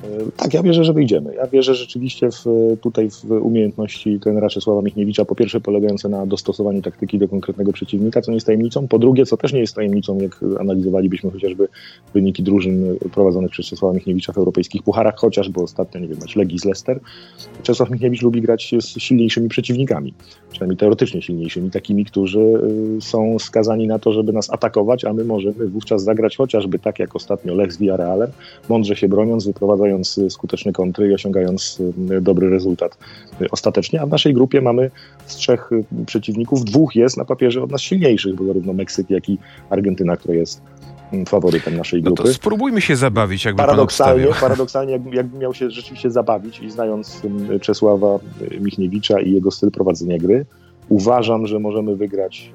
E, 0.04 0.32
Tak, 0.38 0.54
ja 0.54 0.64
wierzę, 0.64 0.84
że 0.84 0.94
wyjdziemy. 0.94 1.36
Ja 1.36 1.48
wierzę 1.48 1.76
rzeczywiście 1.76 2.30
w, 2.32 2.46
tutaj 2.82 3.10
w 3.10 3.32
umiejętności 3.32 4.20
trenera 4.20 4.50
Czesława 4.50 4.82
Michniewicza, 4.82 5.26
po 5.26 5.36
pierwsze 5.36 5.62
polegające 5.62 6.10
na 6.10 6.26
dostosowaniu 6.26 6.82
taktyki 6.82 7.20
do 7.20 7.28
konkretnego 7.28 7.74
przeciwnika, 7.74 8.22
co 8.22 8.32
nie 8.32 8.36
jest 8.36 8.46
tajemnicą, 8.46 8.88
po 8.88 9.00
drugie, 9.00 9.26
co 9.26 9.38
też 9.38 9.54
nie 9.54 9.60
jest 9.60 9.76
tajemnicą, 9.76 10.18
jak 10.18 10.40
analizowalibyśmy 10.60 11.32
chociażby 11.32 11.68
wyniki 12.14 12.44
drużyn 12.44 12.98
prowadzonych 13.14 13.52
przez 13.52 13.66
Czesława 13.66 13.94
Michniewicza 13.94 14.34
w 14.34 14.38
europejskich 14.38 14.84
pucharach, 14.84 15.16
chociażby 15.16 15.62
ostatnio, 15.62 16.00
nie 16.00 16.08
wiem, 16.08 16.18
mecz 16.22 16.36
Legii 16.36 16.60
z 16.60 16.66
Leicester. 16.66 17.00
Czesław 17.64 17.90
Michniewicz 17.90 18.22
lubi 18.22 18.42
grać 18.42 18.76
z 18.80 18.86
silniejszymi 18.86 19.50
przeciwnikami, 19.50 20.14
przynajmniej 20.52 20.78
teoretycznie 20.78 21.22
silniejszymi, 21.22 21.72
takimi, 21.72 22.06
którzy 22.06 22.40
y, 22.98 23.02
są 23.02 23.40
skazani 23.40 23.88
na 23.88 24.00
to, 24.00 24.14
żeby 24.14 24.34
nas 24.34 24.50
atakować, 24.50 25.06
a 25.06 25.14
my 25.14 25.24
możemy 25.24 25.68
wówczas 25.68 26.04
zagrać 26.04 26.38
chociażby 26.38 26.80
tak 26.80 27.00
jak 27.00 27.16
ostatnio 27.16 27.56
Lech 27.56 27.74
z 27.74 27.78
Villarrealem, 27.78 28.32
mądrze 28.70 28.96
się 28.96 29.08
broniąc, 29.08 29.46
wyprowadzając 29.46 29.93
skuteczne 30.30 30.74
kontry 30.74 31.08
i 31.08 31.14
osiągając 31.14 31.82
dobry 32.22 32.50
rezultat 32.50 32.98
ostatecznie. 33.52 34.02
A 34.02 34.06
w 34.06 34.10
naszej 34.10 34.34
grupie 34.34 34.62
mamy 34.62 34.92
z 35.26 35.36
trzech 35.36 35.70
przeciwników, 36.06 36.66
dwóch 36.66 36.96
jest 36.96 37.18
na 37.18 37.26
papierze 37.26 37.64
od 37.64 37.72
nas 37.72 37.82
silniejszych, 37.82 38.36
bo 38.36 38.46
zarówno 38.46 38.74
Meksyk, 38.74 39.10
jak 39.10 39.30
i 39.30 39.38
Argentyna, 39.70 40.18
która 40.18 40.34
jest 40.34 40.62
faworytem 41.28 41.78
naszej 41.78 42.02
grupy. 42.02 42.24
No 42.24 42.28
to 42.28 42.34
spróbujmy 42.34 42.82
się 42.82 42.96
zabawić, 42.96 43.46
jakby 43.46 43.58
Paradoksalnie, 43.58 44.28
paradoksalnie 44.42 44.92
jakby, 44.92 45.16
jakby 45.16 45.38
miał 45.38 45.54
się 45.54 45.72
rzeczywiście 45.72 46.12
zabawić 46.12 46.60
i 46.60 46.72
znając 46.72 47.22
Czesława 47.62 48.20
Michniewicza 48.62 49.22
i 49.22 49.32
jego 49.32 49.52
styl 49.52 49.72
prowadzenia 49.72 50.18
gry, 50.18 50.46
uważam, 50.90 51.48
że 51.48 51.60
możemy 51.60 51.96
wygrać 51.96 52.52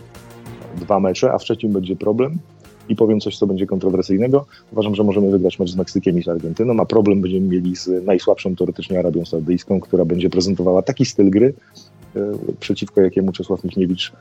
dwa 0.76 1.00
mecze, 1.00 1.33
a 1.33 1.38
w 1.38 1.42
trzecim 1.42 1.73
będzie 1.73 1.97
problem. 1.97 2.38
I 2.88 2.97
powiem 2.97 3.21
coś, 3.21 3.38
co 3.38 3.47
będzie 3.47 3.66
kontrowersyjnego. 3.66 4.47
Uważam, 4.73 4.95
że 4.95 5.04
możemy 5.04 5.30
wygrać 5.30 5.59
mecz 5.59 5.71
z 5.71 5.76
Meksykiem 5.76 6.18
i 6.18 6.23
z 6.23 6.28
Argentyną, 6.28 6.80
a 6.80 6.87
problem 6.87 7.21
będziemy 7.21 7.49
mieli 7.49 7.76
z 7.76 8.04
najsłabszą 8.04 8.57
teoretycznie 8.57 8.99
Arabią 8.99 9.25
Saudyjską, 9.25 9.80
która 9.80 10.04
będzie 10.04 10.30
prezentowała 10.30 10.83
taki 10.83 11.04
styl 11.04 11.30
gry, 11.30 11.54
e, 12.16 12.21
przeciwko 12.61 13.00
jakiemu 13.00 13.33
Czesław 13.33 13.64
Michniewicz 13.64 14.12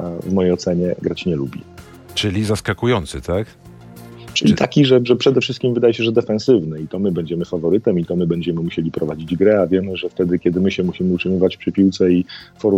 e, 0.00 0.20
w 0.22 0.32
mojej 0.32 0.52
ocenie 0.52 0.94
grać 1.02 1.26
nie 1.26 1.36
lubi. 1.36 1.60
Czyli 2.14 2.44
zaskakujący, 2.44 3.20
tak? 3.20 3.46
Czyli 4.36 4.54
taki, 4.54 4.84
że, 4.84 5.00
że 5.04 5.16
przede 5.16 5.40
wszystkim 5.40 5.74
wydaje 5.74 5.94
się, 5.94 6.04
że 6.04 6.12
defensywny 6.12 6.80
i 6.80 6.88
to 6.88 6.98
my 6.98 7.12
będziemy 7.12 7.44
faworytem 7.44 7.98
i 7.98 8.04
to 8.04 8.16
my 8.16 8.26
będziemy 8.26 8.60
musieli 8.60 8.90
prowadzić 8.90 9.36
grę, 9.36 9.60
a 9.60 9.66
wiemy, 9.66 9.96
że 9.96 10.08
wtedy, 10.08 10.38
kiedy 10.38 10.60
my 10.60 10.70
się 10.70 10.82
musimy 10.82 11.14
utrzymywać 11.14 11.56
przy 11.56 11.72
piłce 11.72 12.12
i 12.12 12.24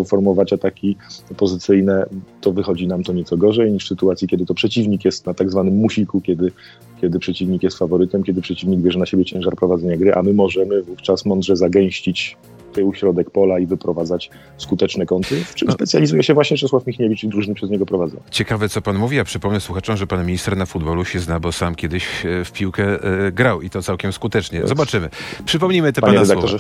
formować 0.06 0.52
ataki 0.52 0.96
pozycyjne, 1.36 2.06
to 2.40 2.52
wychodzi 2.52 2.86
nam 2.86 3.04
to 3.04 3.12
nieco 3.12 3.36
gorzej 3.36 3.72
niż 3.72 3.84
w 3.84 3.88
sytuacji, 3.88 4.28
kiedy 4.28 4.46
to 4.46 4.54
przeciwnik 4.54 5.04
jest 5.04 5.26
na 5.26 5.34
tak 5.34 5.50
zwanym 5.50 5.74
musiku, 5.74 6.20
kiedy, 6.20 6.52
kiedy 7.00 7.18
przeciwnik 7.18 7.62
jest 7.62 7.78
faworytem, 7.78 8.22
kiedy 8.22 8.40
przeciwnik 8.40 8.80
bierze 8.80 8.98
na 8.98 9.06
siebie 9.06 9.24
ciężar 9.24 9.56
prowadzenia 9.56 9.96
gry, 9.96 10.14
a 10.14 10.22
my 10.22 10.32
możemy 10.32 10.82
wówczas 10.82 11.24
mądrze 11.24 11.56
zagęścić 11.56 12.36
tył, 12.78 12.94
środek 12.94 13.30
pola 13.30 13.58
i 13.58 13.66
wyprowadzać 13.66 14.30
skuteczne 14.56 15.06
kąty, 15.06 15.44
w 15.44 15.54
czym 15.54 15.68
no. 15.68 15.74
specjalizuje 15.74 16.22
się 16.22 16.34
właśnie 16.34 16.56
Czesław 16.56 16.86
Michniewicz 16.86 17.24
i 17.24 17.28
drużyny 17.28 17.54
przez 17.54 17.70
niego 17.70 17.86
prowadzą. 17.86 18.20
Ciekawe, 18.30 18.68
co 18.68 18.82
pan 18.82 18.98
mówi. 18.98 19.16
Ja 19.16 19.24
przypomnę 19.24 19.60
słuchaczom, 19.60 19.96
że 19.96 20.06
pan 20.06 20.26
minister 20.26 20.56
na 20.56 20.66
futbolu 20.66 21.04
się 21.04 21.18
zna, 21.18 21.40
bo 21.40 21.52
sam 21.52 21.74
kiedyś 21.74 22.26
e, 22.26 22.44
w 22.44 22.52
piłkę 22.52 22.84
e, 22.84 23.32
grał 23.32 23.62
i 23.62 23.70
to 23.70 23.82
całkiem 23.82 24.12
skutecznie. 24.12 24.66
Zobaczymy. 24.66 25.08
Przypomnijmy 25.44 25.92
te 25.92 26.00
Panie 26.00 26.14
pana 26.14 26.26
słowa. 26.26 26.58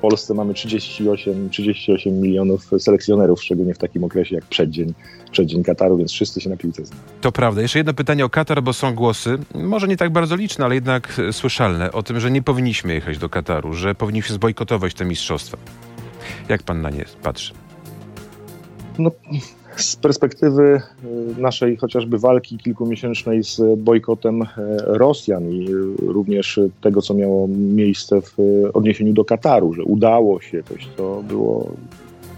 W 0.00 0.02
Polsce 0.02 0.34
mamy 0.34 0.54
38, 0.54 1.50
38 1.50 2.20
milionów 2.20 2.70
selekcjonerów, 2.78 3.42
szczególnie 3.42 3.74
w 3.74 3.78
takim 3.78 4.04
okresie 4.04 4.34
jak 4.34 4.44
przeddzień, 4.44 4.94
przeddzień 5.30 5.62
Kataru, 5.62 5.96
więc 5.96 6.12
wszyscy 6.12 6.40
się 6.40 6.50
na 6.50 6.56
piłce 6.56 6.84
znają. 6.84 7.02
To 7.20 7.32
prawda. 7.32 7.62
Jeszcze 7.62 7.78
jedno 7.78 7.94
pytanie 7.94 8.24
o 8.24 8.28
Katar, 8.30 8.62
bo 8.62 8.72
są 8.72 8.94
głosy, 8.94 9.38
może 9.54 9.88
nie 9.88 9.96
tak 9.96 10.10
bardzo 10.12 10.36
liczne, 10.36 10.64
ale 10.64 10.74
jednak 10.74 11.18
e, 11.28 11.32
słyszalne, 11.32 11.92
o 11.92 12.02
tym, 12.02 12.20
że 12.20 12.30
nie 12.30 12.42
powinniśmy 12.42 12.94
jechać 12.94 13.18
do 13.18 13.28
Kataru, 13.28 13.74
że 13.74 13.94
powinniśmy 13.94 14.34
zbojkotować 14.34 14.94
te 14.94 15.04
mistrzostwa. 15.04 15.58
Jak 16.48 16.62
pan 16.62 16.82
na 16.82 16.90
nie 16.90 17.04
patrzy? 17.22 17.54
No, 18.98 19.10
z 19.76 19.96
perspektywy 19.96 20.82
y, 21.38 21.40
naszej 21.40 21.76
chociażby 21.76 22.18
walki 22.18 22.58
kilkumiesięcznej 22.58 23.44
z 23.44 23.78
bojkotem 23.78 24.42
e, 24.42 24.46
Rosjan 24.86 25.50
i 25.50 25.68
również 25.98 26.60
tego, 26.80 27.02
co 27.02 27.14
miało 27.14 27.48
miejsce 27.48 28.20
w 28.20 28.36
odniesieniu 28.74 29.12
do 29.12 29.24
Kataru, 29.24 29.72
że 29.72 29.84
udało 29.84 30.40
się 30.40 30.62
coś, 30.62 30.88
co 30.96 31.22
było 31.28 31.70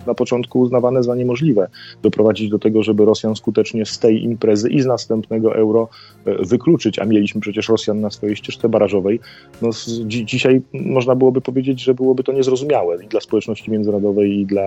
na 0.07 0.15
początku 0.15 0.61
uznawane 0.61 1.03
za 1.03 1.15
niemożliwe. 1.15 1.69
Doprowadzić 2.03 2.51
do 2.51 2.59
tego, 2.59 2.83
żeby 2.83 3.05
Rosjan 3.05 3.37
skutecznie 3.37 3.87
z 3.87 3.99
tej 3.99 4.25
imprezy 4.25 4.71
i 4.71 4.81
z 4.81 4.87
następnego 4.87 5.57
euro 5.57 5.89
e, 6.25 6.45
wykluczyć, 6.45 6.99
a 6.99 7.05
mieliśmy 7.05 7.41
przecież 7.41 7.69
Rosjan 7.69 8.01
na 8.01 8.11
swojej 8.11 8.37
ścieżce 8.37 8.69
barażowej. 8.69 9.21
No, 9.63 9.71
dzi 10.07 10.25
dzisiaj 10.25 10.63
można 10.73 11.15
byłoby 11.15 11.41
powiedzieć, 11.41 11.83
że 11.83 11.95
byłoby 11.95 12.25
to 12.25 12.33
niezrozumiałe 12.33 13.05
i 13.05 13.09
dla 13.09 13.21
społeczności 13.21 13.71
międzynarodowej, 13.71 14.41
i 14.41 14.47
dla 14.47 14.63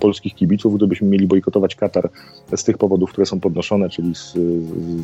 polskich 0.00 0.34
kibiców, 0.34 0.76
gdybyśmy 0.76 1.08
mieli 1.08 1.26
bojkotować 1.26 1.74
Katar 1.74 2.10
z 2.56 2.64
tych 2.64 2.78
powodów, 2.78 3.10
które 3.10 3.26
są 3.26 3.40
podnoszone, 3.40 3.88
czyli 3.88 4.14
z, 4.14 4.34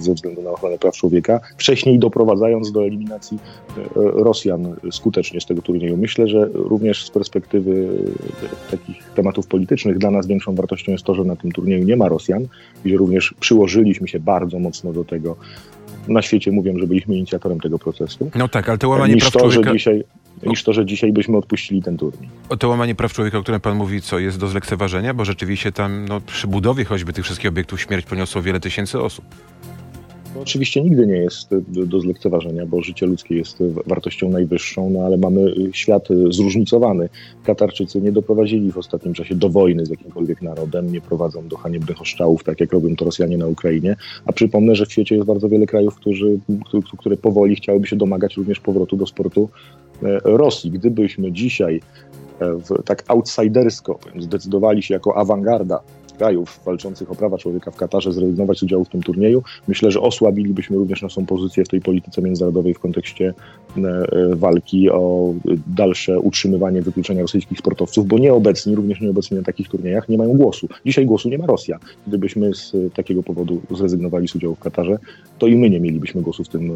ze 0.00 0.14
względu 0.14 0.42
na 0.42 0.50
ochronę 0.50 0.78
praw 0.78 0.94
człowieka, 0.94 1.40
wcześniej 1.58 1.98
doprowadzając 1.98 2.72
do 2.72 2.84
eliminacji 2.84 3.38
e, 3.68 3.82
Rosjan 3.96 4.76
skutecznie 4.90 5.40
z 5.40 5.46
tego 5.46 5.62
turnieju. 5.62 5.96
Myślę, 5.96 6.28
że 6.28 6.48
również 6.54 7.04
z 7.04 7.10
perspektywy 7.10 7.88
takich 8.70 9.04
tematów 9.14 9.46
politycznych, 9.46 9.69
politycznych 9.70 9.98
dla 9.98 10.10
nas 10.10 10.26
większą 10.26 10.54
wartością 10.54 10.92
jest 10.92 11.04
to, 11.04 11.14
że 11.14 11.24
na 11.24 11.36
tym 11.36 11.52
turnieju 11.52 11.84
nie 11.84 11.96
ma 11.96 12.08
Rosjan 12.08 12.46
i 12.84 12.90
że 12.90 12.96
również 12.96 13.34
przyłożyliśmy 13.40 14.08
się 14.08 14.20
bardzo 14.20 14.58
mocno 14.58 14.92
do 14.92 15.04
tego. 15.04 15.36
Na 16.08 16.22
świecie 16.22 16.52
mówią, 16.52 16.78
że 16.78 16.86
byliśmy 16.86 17.16
inicjatorem 17.16 17.60
tego 17.60 17.78
procesu. 17.78 18.30
No 18.34 18.48
tak, 18.48 18.68
ale 18.68 18.78
to 18.78 18.88
łamanie 18.88 19.14
niż 19.14 19.22
praw 19.22 19.32
to, 19.32 19.38
człowieka... 19.38 19.70
Że 19.70 19.76
dzisiaj, 19.76 20.04
niż 20.46 20.64
to, 20.64 20.72
że 20.72 20.86
dzisiaj 20.86 21.12
byśmy 21.12 21.36
odpuścili 21.36 21.82
ten 21.82 21.96
turniej. 21.96 22.30
O 22.48 22.56
to 22.56 22.68
łamanie 22.68 22.94
praw 22.94 23.12
człowieka, 23.12 23.38
o 23.38 23.42
którym 23.42 23.60
pan 23.60 23.76
mówi, 23.76 24.02
co 24.02 24.18
jest 24.18 24.38
do 24.38 24.48
zlekceważenia, 24.48 25.14
bo 25.14 25.24
rzeczywiście 25.24 25.72
tam 25.72 26.04
no, 26.08 26.20
przy 26.20 26.46
budowie 26.46 26.84
choćby 26.84 27.12
tych 27.12 27.24
wszystkich 27.24 27.50
obiektów 27.50 27.80
śmierć 27.80 28.06
poniosło 28.06 28.42
wiele 28.42 28.60
tysięcy 28.60 29.00
osób. 29.00 29.24
Oczywiście 30.36 30.80
nigdy 30.80 31.06
nie 31.06 31.16
jest 31.16 31.48
do, 31.68 31.86
do 31.86 32.00
zlekceważenia, 32.00 32.66
bo 32.66 32.82
życie 32.82 33.06
ludzkie 33.06 33.36
jest 33.36 33.58
wartością 33.86 34.28
najwyższą, 34.28 34.90
no 34.90 35.00
ale 35.00 35.16
mamy 35.16 35.54
świat 35.72 36.08
zróżnicowany. 36.30 37.08
Katarczycy 37.44 38.00
nie 38.00 38.12
doprowadzili 38.12 38.72
w 38.72 38.78
ostatnim 38.78 39.14
czasie 39.14 39.34
do 39.34 39.48
wojny 39.48 39.86
z 39.86 39.90
jakimkolwiek 39.90 40.42
narodem, 40.42 40.92
nie 40.92 41.00
prowadzą 41.00 41.48
do 41.48 41.56
haniebnych 41.56 42.00
oszczałów, 42.00 42.44
tak 42.44 42.60
jak 42.60 42.72
robią 42.72 42.96
to 42.96 43.04
Rosjanie 43.04 43.38
na 43.38 43.46
Ukrainie. 43.46 43.96
A 44.26 44.32
przypomnę, 44.32 44.74
że 44.74 44.86
w 44.86 44.92
świecie 44.92 45.14
jest 45.14 45.26
bardzo 45.26 45.48
wiele 45.48 45.66
krajów, 45.66 45.94
którzy, 45.94 46.38
które 46.98 47.16
powoli 47.16 47.56
chciałyby 47.56 47.86
się 47.86 47.96
domagać 47.96 48.36
również 48.36 48.60
powrotu 48.60 48.96
do 48.96 49.06
sportu 49.06 49.48
e, 50.02 50.20
Rosji. 50.24 50.70
Gdybyśmy 50.70 51.32
dzisiaj 51.32 51.80
e, 52.40 52.54
w, 52.54 52.82
tak 52.84 53.04
outsidersko 53.08 53.98
zdecydowali 54.18 54.82
się 54.82 54.94
jako 54.94 55.16
awangarda 55.16 55.80
krajów 56.20 56.60
walczących 56.64 57.10
o 57.10 57.14
prawa 57.14 57.38
człowieka 57.38 57.70
w 57.70 57.76
Katarze 57.76 58.12
zrezygnować 58.12 58.58
z 58.58 58.62
udziału 58.62 58.84
w 58.84 58.88
tym 58.88 59.02
turnieju, 59.02 59.42
myślę, 59.68 59.90
że 59.90 60.00
osłabilibyśmy 60.00 60.76
również 60.76 61.02
naszą 61.02 61.26
pozycję 61.26 61.64
w 61.64 61.68
tej 61.68 61.80
polityce 61.80 62.22
międzynarodowej 62.22 62.74
w 62.74 62.78
kontekście 62.78 63.34
walki 64.34 64.90
o 64.90 65.34
dalsze 65.66 66.20
utrzymywanie 66.20 66.82
wykluczenia 66.82 67.22
rosyjskich 67.22 67.58
sportowców, 67.58 68.06
bo 68.06 68.18
nieobecni, 68.18 68.74
również 68.74 69.00
nieobecni 69.00 69.36
na 69.36 69.42
takich 69.42 69.68
turniejach, 69.68 70.08
nie 70.08 70.18
mają 70.18 70.36
głosu. 70.36 70.68
Dzisiaj 70.86 71.06
głosu 71.06 71.28
nie 71.28 71.38
ma 71.38 71.46
Rosja. 71.46 71.78
Gdybyśmy 72.06 72.54
z 72.54 72.72
takiego 72.94 73.22
powodu 73.22 73.60
zrezygnowali 73.70 74.28
z 74.28 74.34
udziału 74.34 74.54
w 74.54 74.60
Katarze, 74.60 74.98
to 75.38 75.46
i 75.46 75.56
my 75.56 75.70
nie 75.70 75.80
mielibyśmy 75.80 76.22
głosu 76.22 76.44
w 76.44 76.48
tym, 76.48 76.72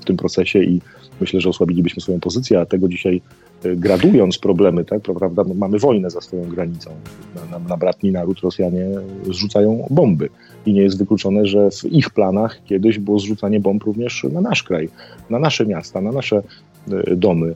w 0.00 0.04
tym 0.04 0.16
procesie 0.16 0.62
i 0.62 0.80
myślę, 1.20 1.40
że 1.40 1.48
osłabilibyśmy 1.48 2.02
swoją 2.02 2.20
pozycję, 2.20 2.60
a 2.60 2.66
tego 2.66 2.88
dzisiaj 2.88 3.20
e, 3.64 3.76
gradując 3.76 4.38
problemy, 4.38 4.84
tak, 4.84 5.02
prawda, 5.02 5.44
mamy 5.54 5.78
wojnę 5.78 6.10
za 6.10 6.20
swoją 6.20 6.44
granicą. 6.44 6.90
Na, 7.34 7.58
na, 7.58 7.68
na 7.68 7.76
bratni 7.76 8.12
naród 8.12 8.40
Rosjanie 8.40 8.86
zrzucają 9.26 9.86
bomby. 9.90 10.28
I 10.66 10.72
nie 10.72 10.82
jest 10.82 10.98
wykluczone, 10.98 11.46
że 11.46 11.70
w 11.70 11.84
ich 11.84 12.10
planach 12.10 12.60
kiedyś 12.64 12.98
było 12.98 13.18
zrzucanie 13.18 13.60
bomb 13.60 13.84
również 13.84 14.26
na 14.32 14.40
nasz 14.40 14.62
kraj, 14.62 14.88
na 15.30 15.38
nasze 15.38 15.66
miasta, 15.66 16.00
na 16.00 16.12
nasze 16.12 16.33
e, 16.36 17.16
domy. 17.16 17.54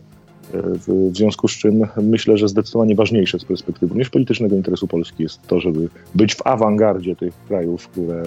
E, 0.55 0.63
w 0.63 1.17
związku 1.17 1.49
z 1.49 1.53
czym 1.53 1.87
myślę, 2.03 2.39
że 2.39 2.49
zdecydowanie 2.49 2.95
ważniejsze 2.95 3.39
z 3.39 3.45
perspektywy 3.45 3.89
również 3.89 4.11
politycznego 4.11 4.57
interesu 4.57 4.87
Polski 4.87 5.23
jest 5.23 5.47
to, 5.47 5.61
żeby 5.61 5.89
być 6.15 6.35
w 6.35 6.47
awangardzie 6.47 7.17
tych 7.17 7.35
krajów, 7.49 7.89
które 7.89 8.23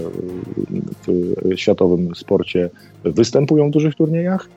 w 1.08 1.55
światowym 1.55 2.15
sporcie 2.15 2.70
występują 3.03 3.67
w 3.67 3.72
dużych 3.72 3.96
turniejach 3.96 4.50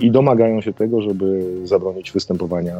i 0.00 0.10
domagają 0.10 0.60
się 0.60 0.72
tego, 0.72 1.02
żeby 1.02 1.56
zabronić 1.64 2.12
występowania 2.12 2.74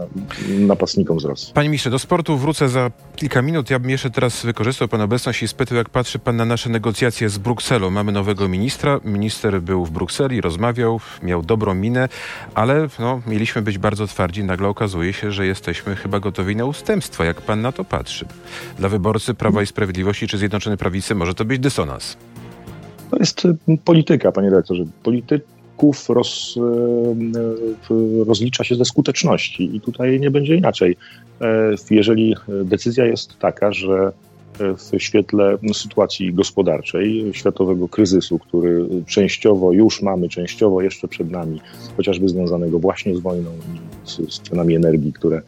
napastnikom 0.59 1.21
z 1.21 1.25
Rosji. 1.25 1.55
Panie 1.55 1.69
ministrze, 1.69 1.91
do 1.91 1.99
sportu 1.99 2.37
wrócę 2.37 2.69
za 2.69 2.91
kilka 3.17 3.43
minut. 3.43 3.71
Ja 3.71 3.79
bym 3.79 3.91
jeszcze 3.91 4.11
teraz 4.11 4.47
wykorzystał 4.47 4.89
Pana 4.89 5.05
obecność 5.05 5.43
i 5.43 5.49
spytał, 5.49 5.79
jak 5.79 5.89
patrzy 5.89 6.19
Pan 6.19 6.37
na 6.37 6.45
nasze 6.45 6.71
negocjacje 6.71 7.29
z 7.29 7.39
Brukselą. 7.39 7.91
Mamy 7.91 8.13
nowego 8.13 8.49
ministra. 8.49 9.01
Minister 9.05 9.63
był 9.63 9.85
w 9.85 9.91
Brukseli, 9.91 10.41
rozmawiał, 10.41 11.01
miał 11.23 11.43
dobrą 11.43 11.75
minę, 11.75 12.09
ale 12.55 12.89
no, 12.99 13.21
mieliśmy 13.27 13.63
być 13.63 13.79
bardzo 13.79 14.07
twardzi. 14.07 14.45
Nagle 14.45 14.69
okazuje 14.69 15.13
się, 15.13 15.33
że 15.33 15.47
jesteśmy 15.47 15.97
chyba 15.97 16.21
gotowi 16.21 16.57
na 16.57 16.65
ustępstwa. 16.65 17.25
Jak 17.25 17.41
Pan 17.41 17.61
na 17.61 17.73
to 17.73 17.85
patrzy? 17.85 18.27
Dla 18.79 18.89
wyborcy 18.89 19.35
Prawa 19.35 19.63
i 19.63 19.67
Sprawiedliwości 19.67 20.27
czy 20.27 20.39
Zjednoczonej 20.39 20.79
Prawicy 20.79 21.15
może 21.15 21.35
to 21.35 21.45
być 21.45 21.59
dysonans. 21.59 22.17
To 23.11 23.17
jest 23.17 23.43
polityka, 23.85 24.33
panie 24.33 24.51
redaktorze. 24.51 24.85
Polityka 25.03 25.58
roz, 26.09 26.55
e, 27.91 28.25
rozlicza 28.25 28.65
się 28.65 28.75
ze 28.75 28.85
skuteczności 28.85 29.77
i 29.77 29.81
tutaj 29.81 30.21
nie 30.21 30.31
będzie 30.31 30.55
inaczej. 30.57 30.97
E, 31.41 31.75
jeżeli 31.91 32.35
decyzja 32.65 33.07
jest 33.07 33.39
taka, 33.39 33.73
że 33.73 34.13
w 34.59 35.03
świetle 35.03 35.59
sytuacji 35.73 36.35
gospodarczej, 36.35 37.31
światowego 37.33 37.89
kryzysu, 37.89 38.39
który 38.39 38.89
częściowo 39.07 39.73
już 39.73 40.03
mamy, 40.03 40.29
częściowo 40.29 40.83
jeszcze 40.83 41.09
przed 41.09 41.31
nami, 41.31 41.61
chociażby 41.97 42.29
związanego 42.29 42.79
właśnie 42.79 43.17
z 43.17 43.21
wojną 43.21 43.51
z, 44.05 44.35
z 44.35 44.41
cenami 44.41 44.75
energii, 44.75 45.13
które 45.13 45.43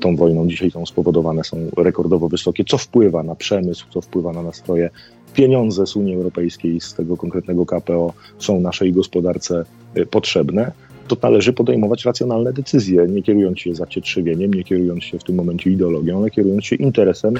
tą 0.00 0.16
wojną 0.16 0.48
dzisiaj 0.48 0.70
są 0.70 0.86
spowodowane, 0.86 1.44
są 1.44 1.70
rekordowo 1.76 2.28
wysokie, 2.28 2.64
co 2.64 2.78
wpływa 2.78 3.22
na 3.22 3.34
przemysł, 3.34 3.86
co 3.90 4.00
wpływa 4.00 4.32
na 4.32 4.42
nastroje 4.42 4.90
pieniądze 5.34 5.86
z 5.86 5.96
Unii 5.96 6.14
Europejskiej, 6.14 6.80
z 6.80 6.94
tego 6.94 7.16
konkretnego 7.16 7.66
KPO 7.66 8.12
są 8.38 8.60
naszej 8.60 8.92
gospodarce 8.92 9.64
potrzebne, 10.10 10.72
to 11.08 11.16
należy 11.22 11.52
podejmować 11.52 12.04
racjonalne 12.04 12.52
decyzje, 12.52 13.06
nie 13.08 13.22
kierując 13.22 13.58
się 13.58 13.74
zacietrzewieniem, 13.74 14.54
nie 14.54 14.64
kierując 14.64 15.04
się 15.04 15.18
w 15.18 15.24
tym 15.24 15.36
momencie 15.36 15.70
ideologią, 15.70 16.18
ale 16.18 16.30
kierując 16.30 16.64
się 16.64 16.76
interesem 16.76 17.34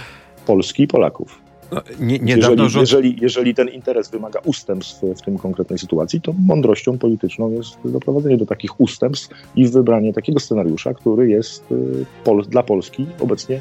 Polski 0.47 0.83
i 0.83 0.89
Polaków. 0.89 1.41
No, 1.73 1.83
nie, 2.01 2.17
jeżeli, 2.17 2.69
rząd... 2.69 2.75
jeżeli, 2.75 3.17
jeżeli 3.21 3.55
ten 3.55 3.69
interes 3.69 4.11
wymaga 4.11 4.41
ustępstw 4.45 5.03
w 5.17 5.23
tym 5.23 5.39
konkretnej 5.39 5.79
sytuacji, 5.79 6.21
to 6.21 6.35
mądrością 6.47 6.99
polityczną 6.99 7.51
jest 7.51 7.77
doprowadzenie 7.85 8.37
do 8.37 8.47
takich 8.47 8.81
ustępstw 8.81 9.29
i 9.57 9.69
wybranie 9.69 10.13
takiego 10.13 10.41
scenariusza, 10.41 10.95
który 10.95 11.29
jest 11.29 11.65
y, 11.73 12.49
dla 12.49 12.63
Polski 12.63 13.07
obecnie 13.21 13.61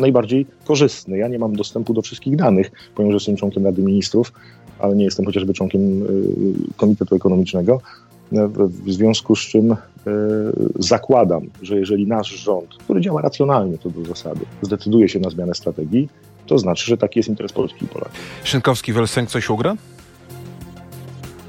najbardziej 0.00 0.46
korzystny. 0.64 1.18
Ja 1.18 1.28
nie 1.28 1.38
mam 1.38 1.56
dostępu 1.56 1.94
do 1.94 2.02
wszystkich 2.02 2.36
danych, 2.36 2.70
ponieważ 2.94 3.14
jestem 3.14 3.36
członkiem 3.36 3.64
Rady 3.64 3.82
Ministrów, 3.82 4.32
ale 4.78 4.96
nie 4.96 5.04
jestem 5.04 5.26
chociażby 5.26 5.54
członkiem 5.54 6.02
y, 6.02 6.06
Komitetu 6.76 7.14
Ekonomicznego. 7.14 7.80
W 8.58 8.92
związku 8.92 9.36
z 9.36 9.40
czym 9.40 9.72
y, 9.72 9.76
zakładam, 10.78 11.42
że 11.62 11.78
jeżeli 11.78 12.06
nasz 12.06 12.28
rząd, 12.28 12.74
który 12.78 13.00
działa 13.00 13.22
racjonalnie 13.22 13.78
to 13.78 13.90
do 13.90 14.04
zasady, 14.04 14.40
zdecyduje 14.62 15.08
się 15.08 15.20
na 15.20 15.30
zmianę 15.30 15.54
strategii, 15.54 16.08
to 16.46 16.58
znaczy, 16.58 16.86
że 16.86 16.96
taki 16.96 17.18
jest 17.18 17.28
interes 17.28 17.52
Polski 17.52 17.84
i 17.84 17.88
Polaków. 17.88 18.18
Szynkowski, 18.44 18.92
Welsenk 18.92 19.28
coś 19.30 19.50
ugra? 19.50 19.76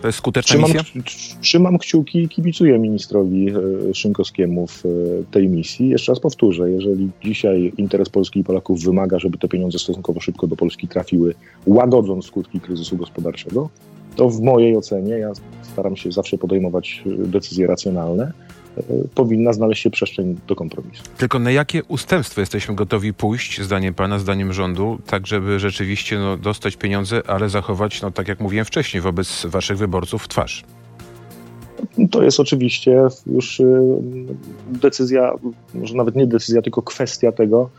To 0.01 0.07
jest 0.07 0.17
skuteczna 0.17 0.67
trzymam, 0.67 0.71
misja? 0.71 1.13
Trzymam 1.41 1.77
kciuki 1.77 2.19
i 2.19 2.29
kibicuję 2.29 2.79
ministrowi 2.79 3.49
e, 3.49 3.93
Szynkowskiemu 3.93 4.67
w 4.67 4.85
e, 4.85 4.89
tej 5.31 5.47
misji. 5.47 5.89
Jeszcze 5.89 6.11
raz 6.11 6.19
powtórzę, 6.19 6.71
jeżeli 6.71 7.09
dzisiaj 7.23 7.73
interes 7.77 8.09
Polski 8.09 8.39
i 8.39 8.43
Polaków 8.43 8.83
wymaga, 8.83 9.19
żeby 9.19 9.37
te 9.37 9.47
pieniądze 9.47 9.79
stosunkowo 9.79 10.19
szybko 10.19 10.47
do 10.47 10.55
Polski 10.55 10.87
trafiły, 10.87 11.35
łagodząc 11.65 12.25
skutki 12.25 12.59
kryzysu 12.59 12.97
gospodarczego, 12.97 13.69
to 14.15 14.29
w 14.29 14.41
mojej 14.41 14.77
ocenie, 14.77 15.13
ja 15.13 15.31
staram 15.61 15.95
się 15.95 16.11
zawsze 16.11 16.37
podejmować 16.37 17.03
e, 17.05 17.27
decyzje 17.27 17.67
racjonalne, 17.67 18.31
powinna 19.15 19.53
znaleźć 19.53 19.83
się 19.83 19.89
przestrzeń 19.89 20.37
do 20.47 20.55
kompromisu. 20.55 21.03
Tylko 21.17 21.39
na 21.39 21.51
jakie 21.51 21.83
ustępstwa 21.83 22.41
jesteśmy 22.41 22.75
gotowi 22.75 23.13
pójść, 23.13 23.61
zdaniem 23.61 23.93
pana, 23.93 24.19
zdaniem 24.19 24.53
rządu, 24.53 24.99
tak 25.07 25.27
żeby 25.27 25.59
rzeczywiście 25.59 26.19
no, 26.19 26.37
dostać 26.37 26.75
pieniądze, 26.75 27.21
ale 27.27 27.49
zachować, 27.49 28.01
no, 28.01 28.11
tak 28.11 28.27
jak 28.27 28.39
mówiłem 28.39 28.65
wcześniej, 28.65 29.01
wobec 29.01 29.45
waszych 29.45 29.77
wyborców 29.77 30.27
twarz? 30.27 30.63
To 32.11 32.23
jest 32.23 32.39
oczywiście 32.39 33.01
już 33.27 33.59
y, 33.59 33.81
decyzja, 34.69 35.33
może 35.73 35.95
nawet 35.95 36.15
nie 36.15 36.27
decyzja, 36.27 36.61
tylko 36.61 36.81
kwestia 36.81 37.31
tego, 37.31 37.69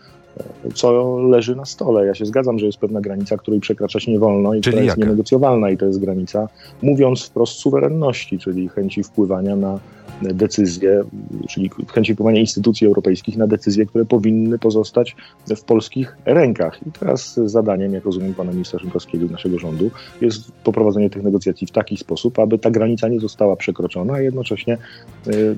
co 0.74 1.18
leży 1.18 1.56
na 1.56 1.64
stole. 1.64 2.06
Ja 2.06 2.14
się 2.14 2.26
zgadzam, 2.26 2.58
że 2.58 2.66
jest 2.66 2.78
pewna 2.78 3.00
granica, 3.00 3.36
której 3.36 3.60
przekraczać 3.60 4.06
nie 4.06 4.18
wolno 4.18 4.54
i 4.54 4.60
czyli 4.60 4.72
która 4.72 4.84
jest 4.84 4.96
jaka? 4.96 5.00
nienegocjowalna 5.00 5.70
i 5.70 5.76
to 5.76 5.86
jest 5.86 6.00
granica, 6.00 6.48
mówiąc 6.82 7.24
wprost, 7.24 7.52
suwerenności, 7.52 8.38
czyli 8.38 8.68
chęci 8.68 9.02
wpływania 9.02 9.56
na 9.56 9.78
decyzje, 10.22 11.04
czyli 11.48 11.70
chęci 11.92 12.14
wpływania 12.14 12.40
instytucji 12.40 12.86
europejskich 12.86 13.36
na 13.36 13.46
decyzje, 13.46 13.86
które 13.86 14.04
powinny 14.04 14.58
pozostać 14.58 15.16
w 15.56 15.62
polskich 15.62 16.16
rękach. 16.24 16.86
I 16.86 16.92
teraz 16.92 17.40
zadaniem, 17.44 17.94
jak 17.94 18.04
rozumiem 18.04 18.34
pana 18.34 18.52
ministra 18.52 18.78
Szynkowskiego 18.78 19.26
i 19.26 19.30
naszego 19.30 19.58
rządu, 19.58 19.90
jest 20.20 20.52
poprowadzenie 20.52 21.10
tych 21.10 21.22
negocjacji 21.22 21.66
w 21.66 21.70
taki 21.70 21.96
sposób, 21.96 22.38
aby 22.38 22.58
ta 22.58 22.70
granica 22.70 23.08
nie 23.08 23.20
została 23.20 23.56
przekroczona, 23.56 24.14
a 24.14 24.20
jednocześnie 24.20 24.78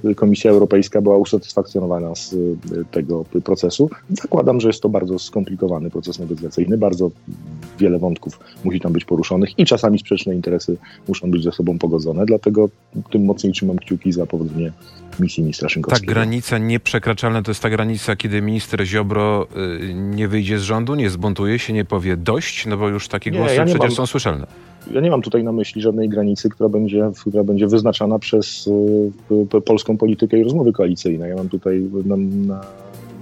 y, 0.05 0.15
Komisja 0.15 0.51
Europejska 0.51 1.01
była 1.01 1.17
usatysfakcjonowana 1.17 2.15
z 2.15 2.33
y, 2.33 2.57
tego 2.91 3.25
procesu. 3.45 3.91
Zakładam, 4.11 4.61
że 4.61 4.69
jest 4.69 4.83
to 4.83 4.89
bardzo 4.89 5.19
skomplikowany 5.19 5.91
proces 5.91 6.19
negocjacyjny, 6.19 6.79
bardzo 6.79 7.11
wiele 7.83 7.99
wątków 7.99 8.39
musi 8.65 8.81
tam 8.81 8.93
być 8.93 9.05
poruszonych 9.05 9.59
i 9.59 9.65
czasami 9.65 9.99
sprzeczne 9.99 10.35
interesy 10.35 10.77
muszą 11.09 11.31
być 11.31 11.43
ze 11.43 11.53
sobą 11.53 11.79
pogodzone, 11.79 12.27
dlatego 12.27 12.69
tym 13.11 13.25
mocniej 13.25 13.53
trzymam 13.53 13.77
kciuki 13.77 14.13
za 14.13 14.27
powodzenie 14.27 14.73
misji 15.21 15.43
ministra 15.43 15.69
Szynkowskiego. 15.69 16.13
Ta 16.13 16.21
granica 16.21 16.59
nieprzekraczalna 16.59 17.43
to 17.43 17.51
jest 17.51 17.63
ta 17.63 17.71
granica, 17.71 18.17
kiedy 18.17 18.43
minister 18.43 18.87
Ziobro 18.87 19.47
y, 19.81 19.95
nie 19.95 20.29
wyjdzie 20.29 20.59
z 20.59 20.63
rządu, 20.63 20.95
nie 20.95 21.11
zbuntuje 21.11 21.59
się, 21.59 21.73
nie 21.73 21.85
powie 21.85 22.17
dość, 22.17 22.67
no 22.67 22.77
bo 22.77 22.89
już 22.89 23.09
takie 23.09 23.31
nie, 23.31 23.39
głosy 23.39 23.55
ja 23.55 23.65
przecież 23.65 23.81
mam, 23.81 23.91
są 23.91 24.07
słyszalne. 24.07 24.47
Ja 24.91 25.01
nie 25.01 25.11
mam 25.11 25.23
tutaj 25.23 25.45
na 25.45 25.53
myśli 25.53 25.83
żadnej 25.83 26.09
granicy, 26.09 26.49
która 26.49 26.69
będzie, 26.69 27.11
która 27.21 27.45
będzie 27.45 27.67
wyznaczana 27.67 28.19
przez 28.19 28.67
y, 29.57 29.61
polską 29.61 29.99
politykę 29.99 30.39
i 30.39 30.45
rozmowy 30.45 30.73
koalicyjne. 30.73 31.29
Ja 31.29 31.37
mam 31.37 31.49
tutaj 31.49 31.83
na, 32.05 32.17
na 32.47 32.61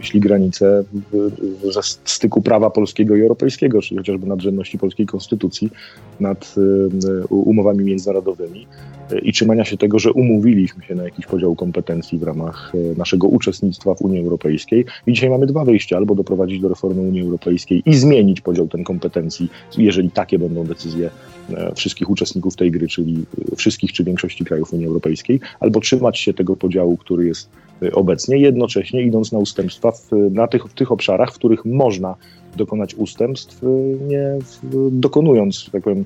myśli 0.00 0.20
granice 0.20 0.84
ze 1.72 1.82
styku 2.04 2.42
prawa 2.42 2.70
polskiego 2.70 3.16
i 3.16 3.22
europejskiego, 3.22 3.82
czyli 3.82 3.98
chociażby 3.98 4.26
nadrzędności 4.26 4.78
polskiej 4.78 5.06
konstytucji 5.06 5.70
nad 6.20 6.54
y, 7.04 7.26
umowami 7.26 7.84
międzynarodowymi 7.84 8.66
y, 9.12 9.18
i 9.18 9.32
trzymania 9.32 9.64
się 9.64 9.76
tego, 9.76 9.98
że 9.98 10.12
umówiliśmy 10.12 10.84
się 10.84 10.94
na 10.94 11.04
jakiś 11.04 11.26
podział 11.26 11.54
kompetencji 11.54 12.18
w 12.18 12.22
ramach 12.22 12.72
y, 12.74 12.94
naszego 12.98 13.28
uczestnictwa 13.28 13.94
w 13.94 14.02
Unii 14.02 14.20
Europejskiej. 14.20 14.84
I 15.06 15.12
dzisiaj 15.12 15.30
mamy 15.30 15.46
dwa 15.46 15.64
wyjścia: 15.64 15.96
albo 15.96 16.14
doprowadzić 16.14 16.60
do 16.60 16.68
reformy 16.68 17.02
Unii 17.02 17.22
Europejskiej 17.22 17.82
i 17.86 17.94
zmienić 17.94 18.40
podział 18.40 18.68
ten 18.68 18.84
kompetencji, 18.84 19.48
jeżeli 19.78 20.10
takie 20.10 20.38
będą 20.38 20.64
decyzje 20.64 21.10
wszystkich 21.74 22.10
uczestników 22.10 22.56
tej 22.56 22.70
gry, 22.70 22.88
czyli 22.88 23.24
wszystkich 23.56 23.92
czy 23.92 24.04
większości 24.04 24.44
krajów 24.44 24.72
Unii 24.72 24.86
Europejskiej, 24.86 25.40
albo 25.60 25.80
trzymać 25.80 26.18
się 26.18 26.34
tego 26.34 26.56
podziału, 26.56 26.96
który 26.96 27.26
jest 27.26 27.48
obecnie, 27.92 28.38
jednocześnie 28.38 29.02
idąc 29.02 29.32
na 29.32 29.38
ustępstwa 29.38 29.92
w, 29.92 30.10
na 30.32 30.46
tych, 30.46 30.64
w 30.64 30.74
tych 30.74 30.92
obszarach, 30.92 31.32
w 31.32 31.34
których 31.34 31.64
można 31.64 32.14
dokonać 32.56 32.94
ustępstw, 32.94 33.62
nie 34.08 34.38
dokonując, 34.90 35.70
tak 35.72 35.82
powiem, 35.82 36.04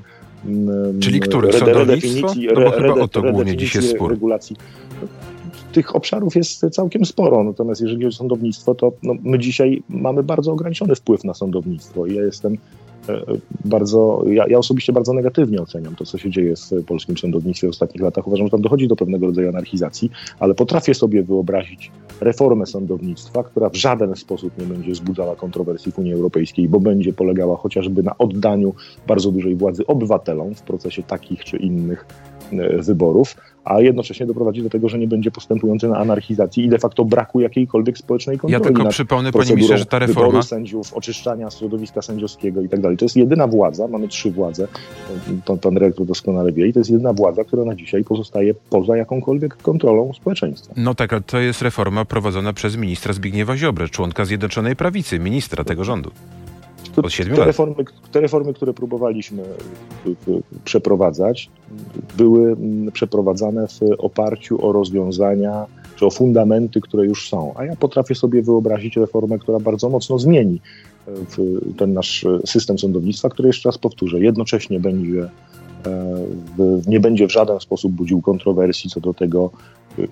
Czyli 1.00 1.20
których? 1.20 1.54
Sądownictwo? 1.54 2.32
No 2.54 2.60
bo 2.60 2.70
chyba 2.70 2.94
o 2.94 3.08
to 3.08 3.22
głównie 3.22 3.56
dziś 3.56 3.74
jest 3.74 3.90
spór. 3.90 4.10
Regulacji. 4.10 4.56
Tych 5.72 5.96
obszarów 5.96 6.36
jest 6.36 6.66
całkiem 6.70 7.04
sporo, 7.04 7.44
natomiast 7.44 7.80
jeżeli 7.80 7.96
chodzi 7.96 8.06
o 8.06 8.18
sądownictwo, 8.18 8.74
to 8.74 8.92
no, 9.02 9.14
my 9.22 9.38
dzisiaj 9.38 9.82
mamy 9.88 10.22
bardzo 10.22 10.52
ograniczony 10.52 10.94
wpływ 10.94 11.24
na 11.24 11.34
sądownictwo 11.34 12.06
i 12.06 12.14
ja 12.14 12.22
jestem 12.22 12.58
bardzo, 13.64 14.24
ja, 14.26 14.44
ja, 14.48 14.58
osobiście 14.58 14.92
bardzo 14.92 15.12
negatywnie 15.12 15.62
oceniam 15.62 15.96
to, 15.96 16.04
co 16.04 16.18
się 16.18 16.30
dzieje 16.30 16.54
w 16.56 16.84
polskim 16.84 17.18
sądownictwie 17.18 17.66
w 17.66 17.70
ostatnich 17.70 18.02
latach. 18.02 18.26
Uważam, 18.26 18.46
że 18.46 18.50
tam 18.50 18.62
dochodzi 18.62 18.88
do 18.88 18.96
pewnego 18.96 19.26
rodzaju 19.26 19.48
anarchizacji, 19.48 20.10
ale 20.38 20.54
potrafię 20.54 20.94
sobie 20.94 21.22
wyobrazić 21.22 21.90
reformę 22.20 22.66
sądownictwa, 22.66 23.42
która 23.42 23.68
w 23.68 23.74
żaden 23.74 24.16
sposób 24.16 24.58
nie 24.58 24.66
będzie 24.66 24.92
wzbudzała 24.92 25.36
kontrowersji 25.36 25.92
w 25.92 25.98
Unii 25.98 26.12
Europejskiej, 26.12 26.68
bo 26.68 26.80
będzie 26.80 27.12
polegała 27.12 27.56
chociażby 27.56 28.02
na 28.02 28.18
oddaniu 28.18 28.74
bardzo 29.06 29.32
dużej 29.32 29.56
władzy 29.56 29.86
obywatelom 29.86 30.54
w 30.54 30.62
procesie 30.62 31.02
takich 31.02 31.44
czy 31.44 31.56
innych 31.56 32.06
e, 32.52 32.82
wyborów, 32.82 33.36
a 33.64 33.80
jednocześnie 33.80 34.26
doprowadzi 34.26 34.62
do 34.62 34.70
tego, 34.70 34.88
że 34.88 34.98
nie 34.98 35.08
będzie 35.08 35.30
postępujący 35.30 35.88
na 35.88 35.98
anarchizacji 35.98 36.64
i 36.64 36.68
de 36.68 36.78
facto 36.78 37.04
braku 37.04 37.40
jakiejkolwiek 37.40 37.98
społecznej 37.98 38.38
kontroli. 38.38 38.52
Ja 38.52 38.60
tylko 38.60 38.88
przypomnę, 38.88 39.32
panie 39.32 39.50
ministrze, 39.50 39.78
że 39.78 39.86
ta 39.86 39.98
reforma... 39.98 40.42
sędziów, 40.42 40.94
oczyszczania 40.94 41.50
środowiska 41.50 42.02
sędziowskiego 42.02 42.62
i 42.62 42.68
tak 42.68 42.80
dalej. 42.80 42.96
To 42.96 43.04
jest 43.04 43.16
jedyna 43.16 43.46
władza, 43.46 43.88
mamy 43.88 44.08
trzy 44.08 44.30
władze, 44.30 44.68
pan, 45.46 45.58
pan 45.58 45.74
dyrektor 45.74 46.06
doskonale 46.06 46.52
wie, 46.52 46.66
i 46.66 46.72
to 46.72 46.80
jest 46.80 46.90
jedyna 46.90 47.12
władza, 47.12 47.44
która 47.44 47.64
na 47.64 47.74
dzisiaj 47.74 48.04
pozostaje 48.04 48.54
poza 48.70 48.96
jakąkolwiek 48.96 49.56
kontrolą 49.56 50.12
społeczeństwa. 50.12 50.74
No 50.76 50.94
tak, 50.94 51.12
ale 51.12 51.22
to 51.22 51.38
jest 51.38 51.62
reforma 51.62 52.04
prowadzona 52.04 52.52
przez 52.52 52.76
ministra 52.76 53.12
Zbigniewa 53.12 53.56
Ziobrę, 53.56 53.88
członka 53.88 54.24
Zjednoczonej 54.24 54.76
Prawicy, 54.76 55.18
ministra 55.18 55.64
tego 55.64 55.84
rządu. 55.84 56.10
Od 56.96 57.12
siedmiu 57.12 57.36
te, 57.36 57.44
reformy, 57.44 57.74
te 58.12 58.20
reformy, 58.20 58.54
które 58.54 58.74
próbowaliśmy 58.74 59.42
przeprowadzać, 60.64 61.50
były 62.16 62.52
mm, 62.52 62.92
przeprowadzane 62.92 63.68
w 63.68 63.80
oparciu 63.98 64.66
o 64.66 64.72
rozwiązania 64.72 65.66
czy 65.96 66.06
o 66.06 66.10
fundamenty, 66.10 66.80
które 66.80 67.04
już 67.04 67.28
są. 67.28 67.52
A 67.56 67.64
ja 67.64 67.76
potrafię 67.76 68.14
sobie 68.14 68.42
wyobrazić 68.42 68.96
reformę, 68.96 69.38
która 69.38 69.60
bardzo 69.60 69.88
mocno 69.88 70.18
zmieni 70.18 70.60
ten 71.76 71.92
nasz 71.92 72.26
system 72.46 72.78
sądownictwa, 72.78 73.28
który 73.28 73.46
jeszcze 73.46 73.68
raz 73.68 73.78
powtórzę, 73.78 74.20
jednocześnie 74.20 74.80
będzie, 74.80 75.28
e, 75.86 76.80
nie 76.86 77.00
będzie 77.00 77.26
w 77.26 77.32
żaden 77.32 77.60
sposób 77.60 77.92
budził 77.92 78.22
kontrowersji 78.22 78.90
co 78.90 79.00
do 79.00 79.14
tego, 79.14 79.50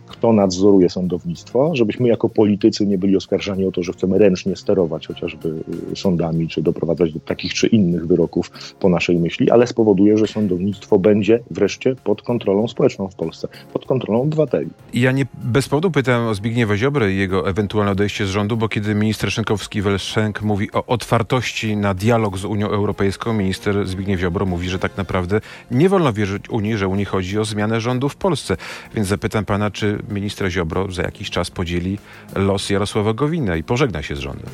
kto 0.06 0.32
nadzoruje 0.32 0.90
sądownictwo, 0.90 1.70
żebyśmy 1.76 2.08
jako 2.08 2.28
politycy 2.28 2.86
nie 2.86 2.98
byli 2.98 3.16
oskarżani 3.16 3.66
o 3.66 3.72
to, 3.72 3.82
że 3.82 3.92
chcemy 3.92 4.18
ręcznie 4.18 4.56
sterować 4.56 5.06
chociażby 5.06 5.48
y, 5.92 5.96
sądami, 5.96 6.48
czy 6.48 6.62
doprowadzać 6.62 7.12
do 7.12 7.20
takich 7.20 7.54
czy 7.54 7.66
innych 7.66 8.06
wyroków 8.06 8.50
po 8.80 8.88
naszej 8.88 9.18
myśli, 9.18 9.50
ale 9.50 9.66
spowoduje, 9.66 10.18
że 10.18 10.26
sądownictwo 10.26 10.98
będzie 10.98 11.40
wreszcie 11.50 11.96
pod 12.04 12.22
kontrolą 12.22 12.68
społeczną 12.68 13.08
w 13.08 13.14
Polsce, 13.14 13.48
pod 13.72 13.86
kontrolą 13.86 14.22
obywateli. 14.22 14.70
Ja 14.94 15.12
nie 15.12 15.26
bez 15.44 15.68
powodu 15.68 15.90
pytam 15.90 16.26
o 16.26 16.34
Zbigniewa 16.34 16.76
Ziobrę 16.76 17.12
i 17.12 17.16
jego 17.16 17.48
ewentualne 17.48 17.92
odejście 17.92 18.26
z 18.26 18.28
rządu, 18.28 18.56
bo 18.56 18.68
kiedy 18.68 18.94
minister 18.94 19.30
Szynkowski-Welsenk 19.30 20.42
mówi 20.42 20.72
o 20.72 20.86
otwartości 20.86 21.76
na 21.76 21.94
dialog 21.94 22.38
z 22.38 22.44
Unią 22.44 22.68
Europejską, 22.68 23.32
minister 23.32 23.86
Zbigniew 23.86 24.20
Ziobro 24.20 24.46
mówi, 24.46 24.68
że 24.68 24.78
tak 24.78 24.96
naprawdę 24.96 25.40
nie 25.70 25.88
wolno 25.88 26.12
wierzyć 26.12 26.50
Unii, 26.50 26.76
że 26.76 26.88
Unii 26.88 27.04
chodzi 27.04 27.38
o 27.38 27.44
zmianę 27.44 27.80
rządu 27.80 28.08
w 28.08 28.16
Polsce. 28.16 28.56
Więc 28.94 29.08
zapytam 29.08 29.44
pana, 29.44 29.70
czy 29.72 29.98
minister 30.10 30.50
Ziobro 30.50 30.92
za 30.92 31.02
jakiś 31.02 31.30
czas 31.30 31.50
podzieli 31.50 31.98
los 32.36 32.70
Jarosława 32.70 33.14
Gowina 33.14 33.56
i 33.56 33.62
pożegna 33.62 34.02
się 34.02 34.16
z 34.16 34.18
rządem? 34.18 34.46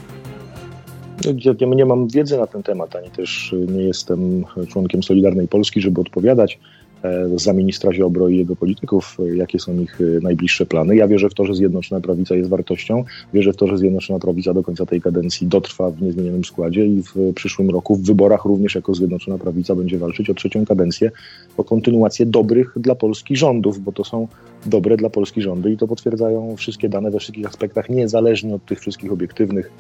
Ja 1.45 1.67
nie 1.67 1.87
mam 1.87 2.09
wiedzy 2.09 2.39
na 2.39 2.47
ten 2.47 2.63
temat, 2.63 2.97
ani 2.97 3.11
też 3.11 3.55
nie 3.69 3.83
jestem 3.83 4.45
członkiem 4.69 5.03
Solidarnej 5.03 5.49
Polski, 5.49 5.81
żeby 5.81 6.01
odpowiadać. 6.01 6.59
E, 7.03 7.39
za 7.39 7.53
ministra 7.53 7.93
Ziobro 7.93 8.29
i 8.29 8.37
jego 8.37 8.57
polityków, 8.57 9.17
e, 9.21 9.37
jakie 9.37 9.59
są 9.59 9.81
ich 9.81 10.01
e, 10.01 10.05
najbliższe 10.23 10.67
plany. 10.67 10.97
Ja 10.97 11.09
wierzę 11.09 11.31
w 11.31 11.35
to, 11.35 11.45
że 11.45 11.55
Zjednoczona 11.55 12.01
Prawica 12.01 12.35
jest 12.35 12.51
wartością. 12.51 13.05
Wierzę 13.35 13.53
w 13.53 13.57
to, 13.57 13.67
że 13.67 13.79
Zjednoczona 13.79 14.19
Prawica 14.19 14.55
do 14.55 14.63
końca 14.63 14.87
tej 14.87 15.01
kadencji 15.01 15.47
dotrwa 15.47 15.91
w 15.91 16.03
niezmienionym 16.03 16.45
składzie 16.45 16.87
i 16.87 17.03
w 17.03 17.35
przyszłym 17.35 17.71
roku 17.71 17.97
w 17.97 18.03
wyborach 18.03 18.45
również 18.45 18.75
jako 18.75 18.95
Zjednoczona 18.95 19.39
Prawica 19.39 19.75
będzie 19.75 19.99
walczyć 19.99 20.31
o 20.31 20.35
trzecią 20.35 20.65
kadencję, 20.65 21.11
o 21.57 21.65
kontynuację 21.65 22.27
dobrych 22.27 22.73
dla 22.77 22.95
Polski 22.95 23.37
rządów, 23.37 23.81
bo 23.81 23.93
to 23.93 24.05
są 24.05 24.29
dobre 24.67 24.97
dla 24.97 25.11
Polski 25.11 25.43
rządy 25.43 25.73
i 25.73 25.77
to 25.77 25.89
potwierdzają 25.89 26.57
wszystkie 26.57 26.89
dane 26.89 27.11
we 27.11 27.19
wszystkich 27.19 27.47
aspektach, 27.47 27.89
niezależnie 27.89 28.55
od 28.55 28.65
tych 28.65 28.81
wszystkich 28.81 29.13
obiektywnych 29.13 29.71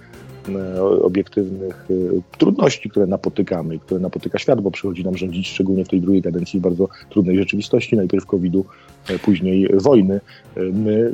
obiektywnych 1.03 1.87
e, 1.91 2.39
trudności, 2.39 2.91
które 2.91 3.07
napotykamy, 3.07 3.79
które 3.79 4.01
napotyka 4.01 4.39
świat, 4.39 4.61
bo 4.61 4.71
przychodzi 4.71 5.05
nam 5.05 5.17
rządzić 5.17 5.49
szczególnie 5.49 5.85
w 5.85 5.89
tej 5.89 6.01
drugiej 6.01 6.23
kadencji 6.23 6.61
w 6.61 6.63
bardzo 6.63 6.89
trudnej 7.11 7.37
rzeczywistości, 7.37 7.97
najpierw 7.97 8.27
COVID-u, 8.27 8.65
e, 9.09 9.19
później 9.19 9.69
wojny. 9.75 10.21
My 10.57 11.13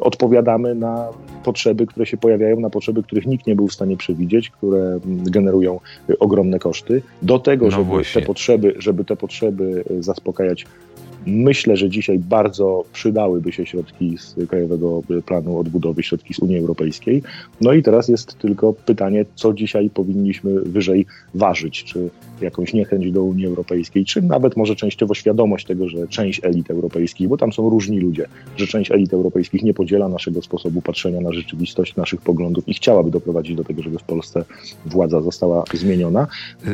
odpowiadamy 0.00 0.74
na 0.74 1.08
potrzeby, 1.44 1.86
które 1.86 2.06
się 2.06 2.16
pojawiają, 2.16 2.60
na 2.60 2.70
potrzeby, 2.70 3.02
których 3.02 3.26
nikt 3.26 3.46
nie 3.46 3.56
był 3.56 3.68
w 3.68 3.74
stanie 3.74 3.96
przewidzieć, 3.96 4.50
które 4.50 5.00
generują 5.06 5.80
ogromne 6.18 6.58
koszty. 6.58 7.02
Do 7.22 7.38
tego, 7.38 7.66
no 7.66 7.70
żeby, 7.70 8.04
te 8.14 8.22
potrzeby, 8.22 8.74
żeby 8.78 9.04
te 9.04 9.16
potrzeby 9.16 9.84
zaspokajać 10.00 10.66
Myślę, 11.26 11.76
że 11.76 11.88
dzisiaj 11.88 12.18
bardzo 12.18 12.84
przydałyby 12.92 13.52
się 13.52 13.66
środki 13.66 14.18
z 14.18 14.36
Krajowego 14.48 15.02
Planu 15.26 15.58
Odbudowy, 15.58 16.02
środki 16.02 16.34
z 16.34 16.38
Unii 16.38 16.58
Europejskiej. 16.58 17.22
No 17.60 17.72
i 17.72 17.82
teraz 17.82 18.08
jest 18.08 18.38
tylko 18.38 18.72
pytanie, 18.72 19.24
co 19.34 19.52
dzisiaj 19.52 19.90
powinniśmy 19.90 20.60
wyżej 20.60 21.06
ważyć, 21.34 21.84
czy 21.84 22.10
jakąś 22.40 22.72
niechęć 22.72 23.12
do 23.12 23.24
Unii 23.24 23.46
Europejskiej, 23.46 24.04
czy 24.04 24.22
nawet 24.22 24.56
może 24.56 24.76
częściowo 24.76 25.14
świadomość 25.14 25.66
tego, 25.66 25.88
że 25.88 26.08
część 26.08 26.44
elit 26.44 26.70
europejskich, 26.70 27.28
bo 27.28 27.36
tam 27.36 27.52
są 27.52 27.70
różni 27.70 28.00
ludzie, 28.00 28.26
że 28.56 28.66
część 28.66 28.90
elit 28.90 29.14
europejskich 29.14 29.62
nie 29.62 29.74
podziela 29.74 30.08
naszego 30.08 30.42
sposobu 30.42 30.82
patrzenia 30.82 31.20
na 31.20 31.32
rzeczywistość, 31.32 31.96
naszych 31.96 32.20
poglądów 32.20 32.68
i 32.68 32.74
chciałaby 32.74 33.10
doprowadzić 33.10 33.56
do 33.56 33.64
tego, 33.64 33.82
żeby 33.82 33.98
w 33.98 34.02
Polsce 34.02 34.44
władza 34.86 35.20
została 35.20 35.64
zmieniona. 35.74 36.26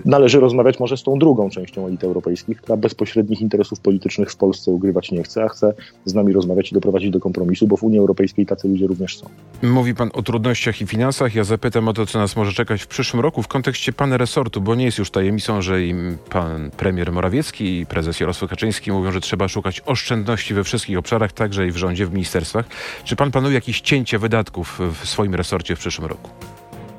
Należy 0.04 0.40
rozmawiać 0.40 0.80
może 0.80 0.96
z 0.96 1.02
tą 1.02 1.18
drugą 1.18 1.50
częścią 1.50 1.86
elit 1.86 2.04
europejskich, 2.04 2.60
która 2.60 2.76
bezpośrednich 2.76 3.40
interesów 3.40 3.80
politycznych 3.80 4.30
w 4.30 4.35
Polsce 4.36 4.70
ugrywać 4.70 5.12
nie 5.12 5.22
chce, 5.22 5.44
a 5.44 5.48
chce 5.48 5.74
z 6.04 6.14
nami 6.14 6.32
rozmawiać 6.32 6.70
i 6.70 6.74
doprowadzić 6.74 7.10
do 7.10 7.20
kompromisu, 7.20 7.66
bo 7.66 7.76
w 7.76 7.82
Unii 7.82 7.98
Europejskiej 7.98 8.46
tacy 8.46 8.68
ludzie 8.68 8.86
również 8.86 9.18
są. 9.18 9.26
Mówi 9.62 9.94
pan 9.94 10.10
o 10.12 10.22
trudnościach 10.22 10.80
i 10.80 10.86
finansach. 10.86 11.34
Ja 11.34 11.44
zapytam 11.44 11.88
o 11.88 11.92
to, 11.92 12.06
co 12.06 12.18
nas 12.18 12.36
może 12.36 12.52
czekać 12.52 12.82
w 12.82 12.86
przyszłym 12.86 13.20
roku 13.20 13.42
w 13.42 13.48
kontekście 13.48 13.92
pana 13.92 14.16
resortu, 14.16 14.60
bo 14.60 14.74
nie 14.74 14.84
jest 14.84 14.98
już 14.98 15.10
tajemnicą, 15.10 15.62
że 15.62 15.82
i 15.82 15.94
pan 16.30 16.70
premier 16.70 17.12
Morawiecki 17.12 17.80
i 17.80 17.86
prezes 17.86 18.20
Jarosław 18.20 18.50
Kaczyński 18.50 18.92
mówią, 18.92 19.12
że 19.12 19.20
trzeba 19.20 19.48
szukać 19.48 19.82
oszczędności 19.86 20.54
we 20.54 20.64
wszystkich 20.64 20.98
obszarach, 20.98 21.32
także 21.32 21.66
i 21.66 21.70
w 21.70 21.76
rządzie, 21.76 22.06
w 22.06 22.12
ministerstwach. 22.12 22.66
Czy 23.04 23.16
pan 23.16 23.30
planuje 23.30 23.54
jakieś 23.54 23.80
cięcie 23.80 24.18
wydatków 24.18 24.80
w 25.02 25.08
swoim 25.08 25.34
resorcie 25.34 25.76
w 25.76 25.78
przyszłym 25.78 26.08
roku? 26.08 26.30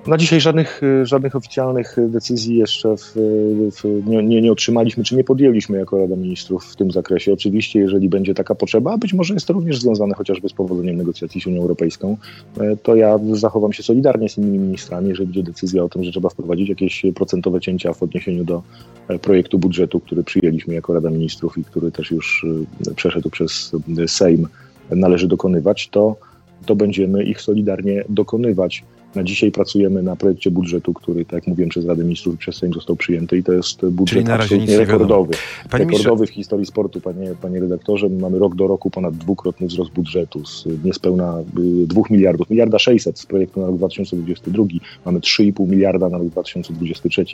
Na 0.07 0.17
dzisiaj 0.17 0.41
żadnych, 0.41 0.83
y, 0.83 1.05
żadnych 1.05 1.35
oficjalnych 1.35 1.95
decyzji 2.07 2.57
jeszcze 2.57 2.97
w, 2.97 3.11
w, 3.71 4.07
nie, 4.07 4.23
nie, 4.23 4.41
nie, 4.41 4.51
otrzymaliśmy, 4.51 5.03
czy 5.03 5.15
nie 5.15 5.23
podjęliśmy 5.23 5.77
jako 5.77 5.97
Rada 5.97 6.15
Ministrów 6.15 6.65
w 6.65 6.75
tym 6.75 6.91
zakresie. 6.91 7.33
Oczywiście, 7.33 7.79
jeżeli 7.79 8.09
będzie 8.09 8.33
taka 8.33 8.55
potrzeba, 8.55 8.93
a 8.93 8.97
być 8.97 9.13
może 9.13 9.33
jest 9.33 9.47
to 9.47 9.53
również 9.53 9.79
związane 9.79 10.15
chociażby 10.15 10.49
z 10.49 10.53
powodzeniem 10.53 10.97
negocjacji 10.97 11.41
z 11.41 11.47
Unią 11.47 11.61
Europejską, 11.61 12.17
e, 12.59 12.77
to 12.77 12.95
ja 12.95 13.19
zachowam 13.31 13.73
się 13.73 13.83
solidarnie 13.83 14.29
z 14.29 14.37
innymi 14.37 14.59
ministrami, 14.59 15.09
jeżeli 15.09 15.27
będzie 15.27 15.43
decyzja 15.43 15.83
o 15.83 15.89
tym, 15.89 16.03
że 16.03 16.11
trzeba 16.11 16.29
wprowadzić 16.29 16.69
jakieś 16.69 17.05
procentowe 17.15 17.61
cięcia 17.61 17.93
w 17.93 18.03
odniesieniu 18.03 18.43
do 18.43 18.63
e, 19.07 19.19
projektu 19.19 19.59
budżetu, 19.59 19.99
który 19.99 20.23
przyjęliśmy 20.23 20.73
jako 20.73 20.93
Rada 20.93 21.09
Ministrów 21.09 21.57
i 21.57 21.63
który 21.63 21.91
też 21.91 22.11
już 22.11 22.45
e, 22.91 22.93
przeszedł 22.95 23.29
przez 23.29 23.71
Sejm, 24.07 24.47
należy 24.91 25.27
dokonywać, 25.27 25.89
to, 25.89 26.15
to 26.65 26.75
będziemy 26.75 27.23
ich 27.23 27.41
solidarnie 27.41 28.03
dokonywać. 28.09 28.83
Na 29.15 29.23
dzisiaj 29.23 29.51
pracujemy 29.51 30.03
na 30.03 30.15
projekcie 30.15 30.51
budżetu, 30.51 30.93
który, 30.93 31.25
tak 31.25 31.33
jak 31.33 31.47
mówiłem, 31.47 31.69
przez 31.69 31.85
Radę 31.85 32.03
Ministrów 32.03 32.35
i 32.35 32.37
przez 32.37 32.55
Sejm 32.55 32.73
został 32.73 32.95
przyjęty 32.95 33.37
i 33.37 33.43
to 33.43 33.53
jest 33.53 33.85
budżet 33.85 34.29
absolutnie 34.29 34.77
rekordowy. 34.77 35.33
Panie 35.69 35.85
rekordowy 35.85 36.27
w 36.27 36.29
historii 36.29 36.65
sportu, 36.65 37.01
panie, 37.01 37.33
panie 37.41 37.59
redaktorze. 37.59 38.09
Mamy 38.09 38.39
rok 38.39 38.55
do 38.55 38.67
roku 38.67 38.89
ponad 38.89 39.17
dwukrotny 39.17 39.67
wzrost 39.67 39.91
budżetu 39.91 40.45
z 40.45 40.65
niespełna 40.83 41.37
2 41.53 42.01
y, 42.01 42.13
miliardów, 42.13 42.49
miliarda 42.49 42.79
600 42.79 43.19
z 43.19 43.25
projektu 43.25 43.61
na 43.61 43.67
rok 43.67 43.77
2022. 43.77 44.63
Mamy 45.05 45.19
3,5 45.19 45.67
miliarda 45.67 46.09
na 46.09 46.17
rok 46.17 46.27
2023. 46.27 47.25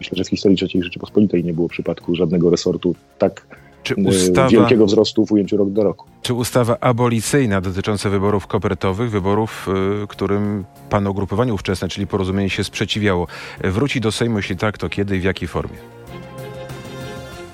Myślę, 0.00 0.16
że 0.16 0.24
w 0.24 0.28
historii 0.28 0.58
III 0.62 0.82
Rzeczypospolitej 0.82 1.44
nie 1.44 1.54
było 1.54 1.68
przypadku 1.68 2.14
żadnego 2.14 2.50
resortu 2.50 2.94
tak 3.18 3.46
czy 3.82 3.94
y, 3.94 4.08
ustawa, 4.08 4.48
wielkiego 4.48 4.86
wzrostu 4.86 5.26
w 5.26 5.32
ujęciu 5.32 5.56
rok 5.56 5.70
do 5.70 5.82
roku. 5.82 6.06
Czy 6.22 6.34
ustawa 6.34 6.76
abolicyjna 6.80 7.60
dotycząca 7.60 8.10
wyborów 8.10 8.46
kopertowych, 8.46 9.10
wyborów, 9.10 9.68
y, 10.02 10.06
którym 10.06 10.64
pan 10.90 11.06
ugrupowanie 11.06 11.54
ówczesne, 11.54 11.88
czyli 11.88 12.06
porozumienie 12.06 12.50
się 12.50 12.64
sprzeciwiało, 12.64 13.26
wróci 13.64 14.00
do 14.00 14.12
Sejmu? 14.12 14.36
Jeśli 14.36 14.56
tak, 14.56 14.78
to 14.78 14.88
kiedy 14.88 15.16
i 15.16 15.20
w 15.20 15.24
jakiej 15.24 15.48
formie? 15.48 15.76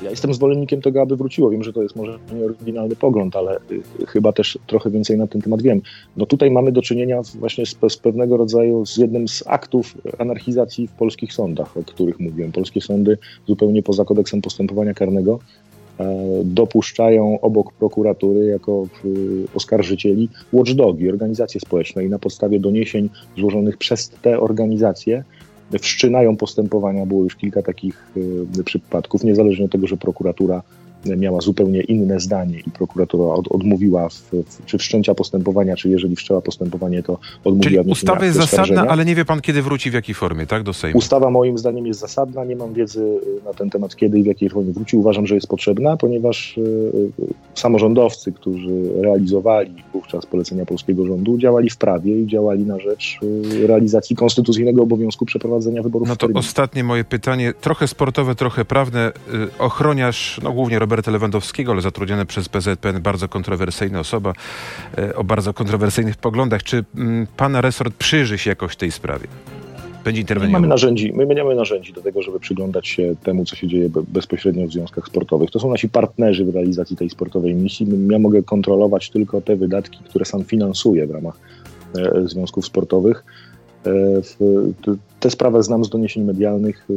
Ja 0.03 0.11
jestem 0.11 0.35
zwolennikiem 0.35 0.83
tego, 0.83 1.03
aby 1.03 1.17
wróciło. 1.17 1.51
Wiem, 1.51 1.65
że 1.65 1.73
to 1.73 1.83
jest 1.83 1.97
może 1.97 2.19
nieoryginalny 2.33 2.97
pogląd, 2.97 3.37
ale 3.37 3.57
y, 3.57 4.07
chyba 4.07 4.33
też 4.33 4.59
trochę 4.67 4.91
więcej 4.91 5.19
na 5.19 5.27
ten 5.27 5.43
temat 5.43 5.63
wiem. 5.63 5.81
No 6.17 6.27
tutaj 6.27 6.51
mamy 6.51 6.73
do 6.73 6.83
czynienia 6.83 7.21
właśnie 7.35 7.67
z, 7.67 7.77
z, 7.89 7.97
pewnego 7.97 8.37
rodzaju, 8.37 8.87
z 8.87 8.97
jednym 8.97 9.29
z 9.29 9.45
aktów 9.47 9.95
anarchizacji 10.19 10.89
w 10.89 10.93
polskich 10.93 11.33
sądach, 11.33 11.77
o 11.77 11.83
których 11.83 12.21
mówiłem. 12.21 12.53
Polskie 12.53 12.81
sądy 12.81 13.19
zupełnie 13.47 13.83
poza 13.83 14.05
kodeksem 14.05 14.43
postępowania 14.43 14.95
karnego 14.95 15.39
E, 15.39 15.68
dopuszczają 16.45 17.41
obok 17.41 17.73
prokuratury 17.73 18.47
jako 18.47 18.87
oskarżycieli 19.55 20.29
watchdogi, 20.53 21.09
organizacje 21.09 21.61
społeczne 21.61 22.05
i 22.05 22.09
na 22.09 22.19
podstawie 22.19 22.61
doniesień 22.61 23.09
złożonych 23.39 23.77
przez 23.77 24.09
te 24.09 24.41
organizacje 24.41 25.25
wszczynają 25.81 26.37
postępowania. 26.37 27.07
Było 27.07 27.25
już 27.25 27.37
kilka 27.37 27.63
takich 27.63 28.13
e, 28.61 28.63
przypadków, 28.65 29.25
niezależnie 29.25 29.65
od 29.65 29.73
tego, 29.73 29.87
że 29.87 29.97
prokuratura 29.97 30.63
miała 31.17 31.41
zupełnie 31.41 31.81
inne 31.81 32.21
zdanie 32.21 32.61
i 32.67 32.71
prokuratura 32.71 33.25
od, 33.25 33.49
odmówiła, 33.49 34.09
w, 34.09 34.15
w, 34.15 34.65
czy 34.67 34.79
wszczęcia 34.79 35.15
postępowania, 35.15 35.77
czy 35.77 35.89
jeżeli 35.89 36.17
wszczęła 36.17 36.41
postępowanie, 36.41 37.03
to 37.03 37.19
odmówiła. 37.45 37.83
Czyli 37.83 37.93
ustawa 37.93 38.25
jest 38.25 38.39
zasadna, 38.39 38.87
ale 38.87 39.05
nie 39.05 39.15
wie 39.15 39.25
pan, 39.25 39.41
kiedy 39.41 39.63
wróci, 39.63 39.91
w 39.91 39.95
jakiej 39.95 40.15
formie, 40.15 40.47
tak, 40.47 40.63
do 40.63 40.73
Sejmu? 40.73 40.99
Ustawa 40.99 41.31
moim 41.31 41.59
zdaniem 41.59 41.87
jest 41.87 42.01
zasadna, 42.01 42.45
nie 42.45 42.57
mam 42.57 42.75
wiedzy 42.75 43.01
y, 43.01 43.45
na 43.45 43.55
ten 43.55 43.71
temat, 43.71 43.97
kiedy 43.97 44.19
i 44.19 44.23
w 44.23 44.27
jakiej 44.27 44.51
formie 44.51 44.73
wróci. 44.73 44.97
Uważam, 44.97 45.27
że 45.27 45.35
jest 45.35 45.47
potrzebna, 45.47 45.97
ponieważ 45.97 46.59
y, 46.59 46.61
y, 46.61 47.11
samorządowcy, 47.55 48.33
którzy 48.33 49.03
realizowali 49.03 49.75
wówczas 49.93 50.27
polecenia 50.27 50.67
polskiego 50.67 51.07
rządu, 51.07 51.39
działali 51.39 51.71
w 51.71 51.77
prawie 51.77 52.21
i 52.21 52.27
działali 52.27 52.65
na 52.65 52.79
rzecz 52.79 53.19
realizacji 53.67 54.17
konstytucyjnego 54.17 54.83
obowiązku 54.83 55.27
przeprowadzenia 55.27 55.83
wyborów. 55.83 56.09
No 56.09 56.17
to 56.17 56.29
ostatnie 56.35 56.85
moje 56.85 57.05
pytanie, 57.05 57.53
trochę 57.61 57.89
sportowe, 57.89 58.35
trochę 58.35 58.65
prawne. 58.65 59.13
Ochroniarz, 59.59 60.41
no 60.43 60.53
głównie 60.53 60.79
Roberta 60.99 61.11
Lewandowskiego, 61.11 61.73
ale 61.73 61.81
zatrudniony 61.81 62.27
przez 62.27 62.49
PZPN, 62.49 63.03
bardzo 63.03 63.29
kontrowersyjna 63.29 64.01
osoba 64.01 64.33
e, 64.99 65.15
o 65.15 65.25
bardzo 65.25 65.55
kontrowersyjnych 65.55 66.17
poglądach. 66.17 66.63
Czy 66.63 66.85
mm, 66.95 67.27
pana 67.37 67.61
resort 67.61 67.95
przyjrzy 67.95 68.39
się 68.39 68.51
jakoś 68.51 68.77
tej 68.77 68.93
sprawie? 68.93 69.27
Będzie 70.05 70.21
interweniował? 70.21 70.61
My 70.61 70.67
mamy 70.67 70.69
narzędzi, 70.69 71.13
my 71.13 71.27
mamy 71.27 71.55
narzędzi 71.55 71.93
do 71.93 72.03
tego, 72.03 72.23
żeby 72.23 72.41
przyglądać 72.41 72.89
się 72.89 73.15
temu, 73.25 73.45
co 73.45 73.57
się 73.57 73.69
dzieje 73.69 73.89
bezpośrednio 74.09 74.67
w 74.67 74.73
związkach 74.73 75.07
sportowych. 75.07 75.51
To 75.51 75.61
są 75.61 75.71
nasi 75.71 75.89
partnerzy 75.89 76.45
w 76.45 76.55
realizacji 76.55 76.97
tej 76.97 77.11
sportowej 77.11 77.55
misji. 77.55 77.87
Ja 78.11 78.19
mogę 78.19 78.43
kontrolować 78.43 79.11
tylko 79.11 79.41
te 79.41 79.57
wydatki, 79.57 79.99
które 80.05 80.25
sam 80.25 80.45
finansuję 80.45 81.07
w 81.07 81.11
ramach 81.11 81.39
e, 81.99 82.29
związków 82.29 82.67
sportowych. 82.67 83.25
E, 83.87 83.91
te 85.21 85.31
sprawy 85.31 85.63
znam 85.63 85.85
z 85.85 85.89
doniesień 85.89 86.25
medialnych 86.25 86.89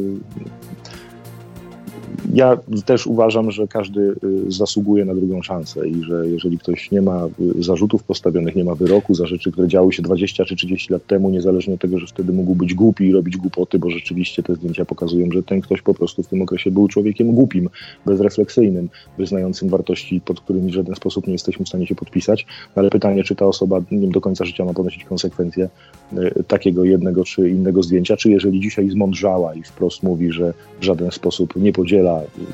ja 2.33 2.57
też 2.85 3.07
uważam, 3.07 3.51
że 3.51 3.67
każdy 3.67 4.01
y, 4.01 4.51
zasługuje 4.51 5.05
na 5.05 5.15
drugą 5.15 5.41
szansę 5.41 5.87
i 5.87 6.03
że 6.03 6.27
jeżeli 6.27 6.57
ktoś 6.57 6.91
nie 6.91 7.01
ma 7.01 7.25
y, 7.25 7.63
zarzutów 7.63 8.03
postawionych, 8.03 8.55
nie 8.55 8.63
ma 8.63 8.75
wyroku 8.75 9.13
za 9.13 9.25
rzeczy, 9.25 9.51
które 9.51 9.67
działy 9.67 9.93
się 9.93 10.01
20 10.01 10.45
czy 10.45 10.55
30 10.55 10.93
lat 10.93 11.05
temu, 11.05 11.29
niezależnie 11.29 11.73
od 11.73 11.81
tego, 11.81 11.99
że 11.99 12.07
wtedy 12.07 12.33
mógł 12.33 12.55
być 12.55 12.73
głupi 12.73 13.07
i 13.07 13.11
robić 13.11 13.37
głupoty, 13.37 13.79
bo 13.79 13.89
rzeczywiście 13.89 14.43
te 14.43 14.55
zdjęcia 14.55 14.85
pokazują, 14.85 15.31
że 15.31 15.43
ten 15.43 15.61
ktoś 15.61 15.81
po 15.81 15.93
prostu 15.93 16.23
w 16.23 16.27
tym 16.27 16.41
okresie 16.41 16.71
był 16.71 16.87
człowiekiem 16.87 17.31
głupim, 17.31 17.69
bezrefleksyjnym, 18.05 18.89
wyznającym 19.17 19.69
wartości, 19.69 20.21
pod 20.25 20.39
którymi 20.41 20.71
w 20.71 20.75
żaden 20.75 20.95
sposób 20.95 21.27
nie 21.27 21.33
jesteśmy 21.33 21.65
w 21.65 21.69
stanie 21.69 21.87
się 21.87 21.95
podpisać. 21.95 22.45
Ale 22.75 22.89
pytanie, 22.89 23.23
czy 23.23 23.35
ta 23.35 23.45
osoba 23.45 23.81
do 23.91 24.21
końca 24.21 24.45
życia 24.45 24.65
ma 24.65 24.73
ponosić 24.73 25.03
konsekwencje 25.03 25.69
y, 26.13 26.43
takiego 26.47 26.83
jednego 26.83 27.23
czy 27.23 27.49
innego 27.49 27.83
zdjęcia, 27.83 28.17
czy 28.17 28.29
jeżeli 28.29 28.59
dzisiaj 28.59 28.89
zmądrzała 28.89 29.53
i 29.53 29.63
wprost 29.63 30.03
mówi, 30.03 30.31
że 30.31 30.53
w 30.79 30.83
żaden 30.83 31.11
sposób 31.11 31.55
nie 31.55 31.73
podziela 31.73 32.00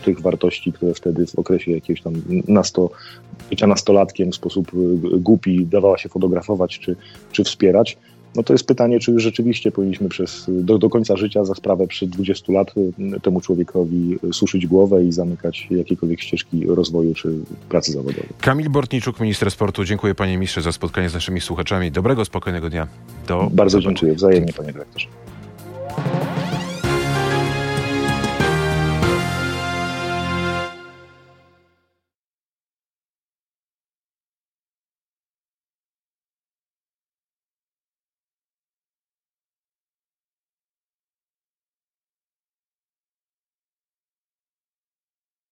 tych 0.05 0.21
wartości, 0.21 0.73
które 0.73 0.93
wtedy 0.93 1.27
w 1.27 1.39
okresie 1.39 1.71
jakiegoś 1.71 2.01
tam 2.01 2.13
nasto, 2.47 2.89
bycia 3.49 3.67
nastolatkiem 3.67 4.31
w 4.31 4.35
sposób 4.35 4.71
y, 4.73 5.19
głupi 5.19 5.65
dawała 5.65 5.97
się 5.97 6.09
fotografować 6.09 6.79
czy, 6.79 6.95
czy 7.31 7.43
wspierać, 7.43 7.97
no 8.37 8.43
to 8.43 8.53
jest 8.53 8.67
pytanie, 8.67 8.99
czy 8.99 9.19
rzeczywiście 9.19 9.71
powinniśmy 9.71 10.09
przez, 10.09 10.45
do, 10.47 10.77
do 10.77 10.89
końca 10.89 11.17
życia 11.17 11.45
za 11.45 11.55
sprawę 11.55 11.87
przed 11.87 12.09
20 12.09 12.53
lat 12.53 12.73
temu 13.21 13.41
człowiekowi 13.41 14.17
suszyć 14.31 14.67
głowę 14.67 15.03
i 15.03 15.11
zamykać 15.11 15.67
jakiekolwiek 15.71 16.21
ścieżki 16.21 16.65
rozwoju 16.67 17.13
czy 17.13 17.33
pracy 17.69 17.91
zawodowej. 17.91 18.29
Kamil 18.41 18.69
Bortniczuk, 18.69 19.19
minister 19.19 19.51
sportu. 19.51 19.85
Dziękuję 19.85 20.15
panie 20.15 20.33
ministrze 20.33 20.61
za 20.61 20.71
spotkanie 20.71 21.09
z 21.09 21.13
naszymi 21.13 21.41
słuchaczami. 21.41 21.91
Dobrego, 21.91 22.25
spokojnego 22.25 22.69
dnia. 22.69 22.87
Do 23.27 23.49
Bardzo 23.53 23.79
dziękuję. 23.79 24.13
Wzajemnie 24.13 24.53
panie 24.53 24.73
dyrektorze. 24.73 25.07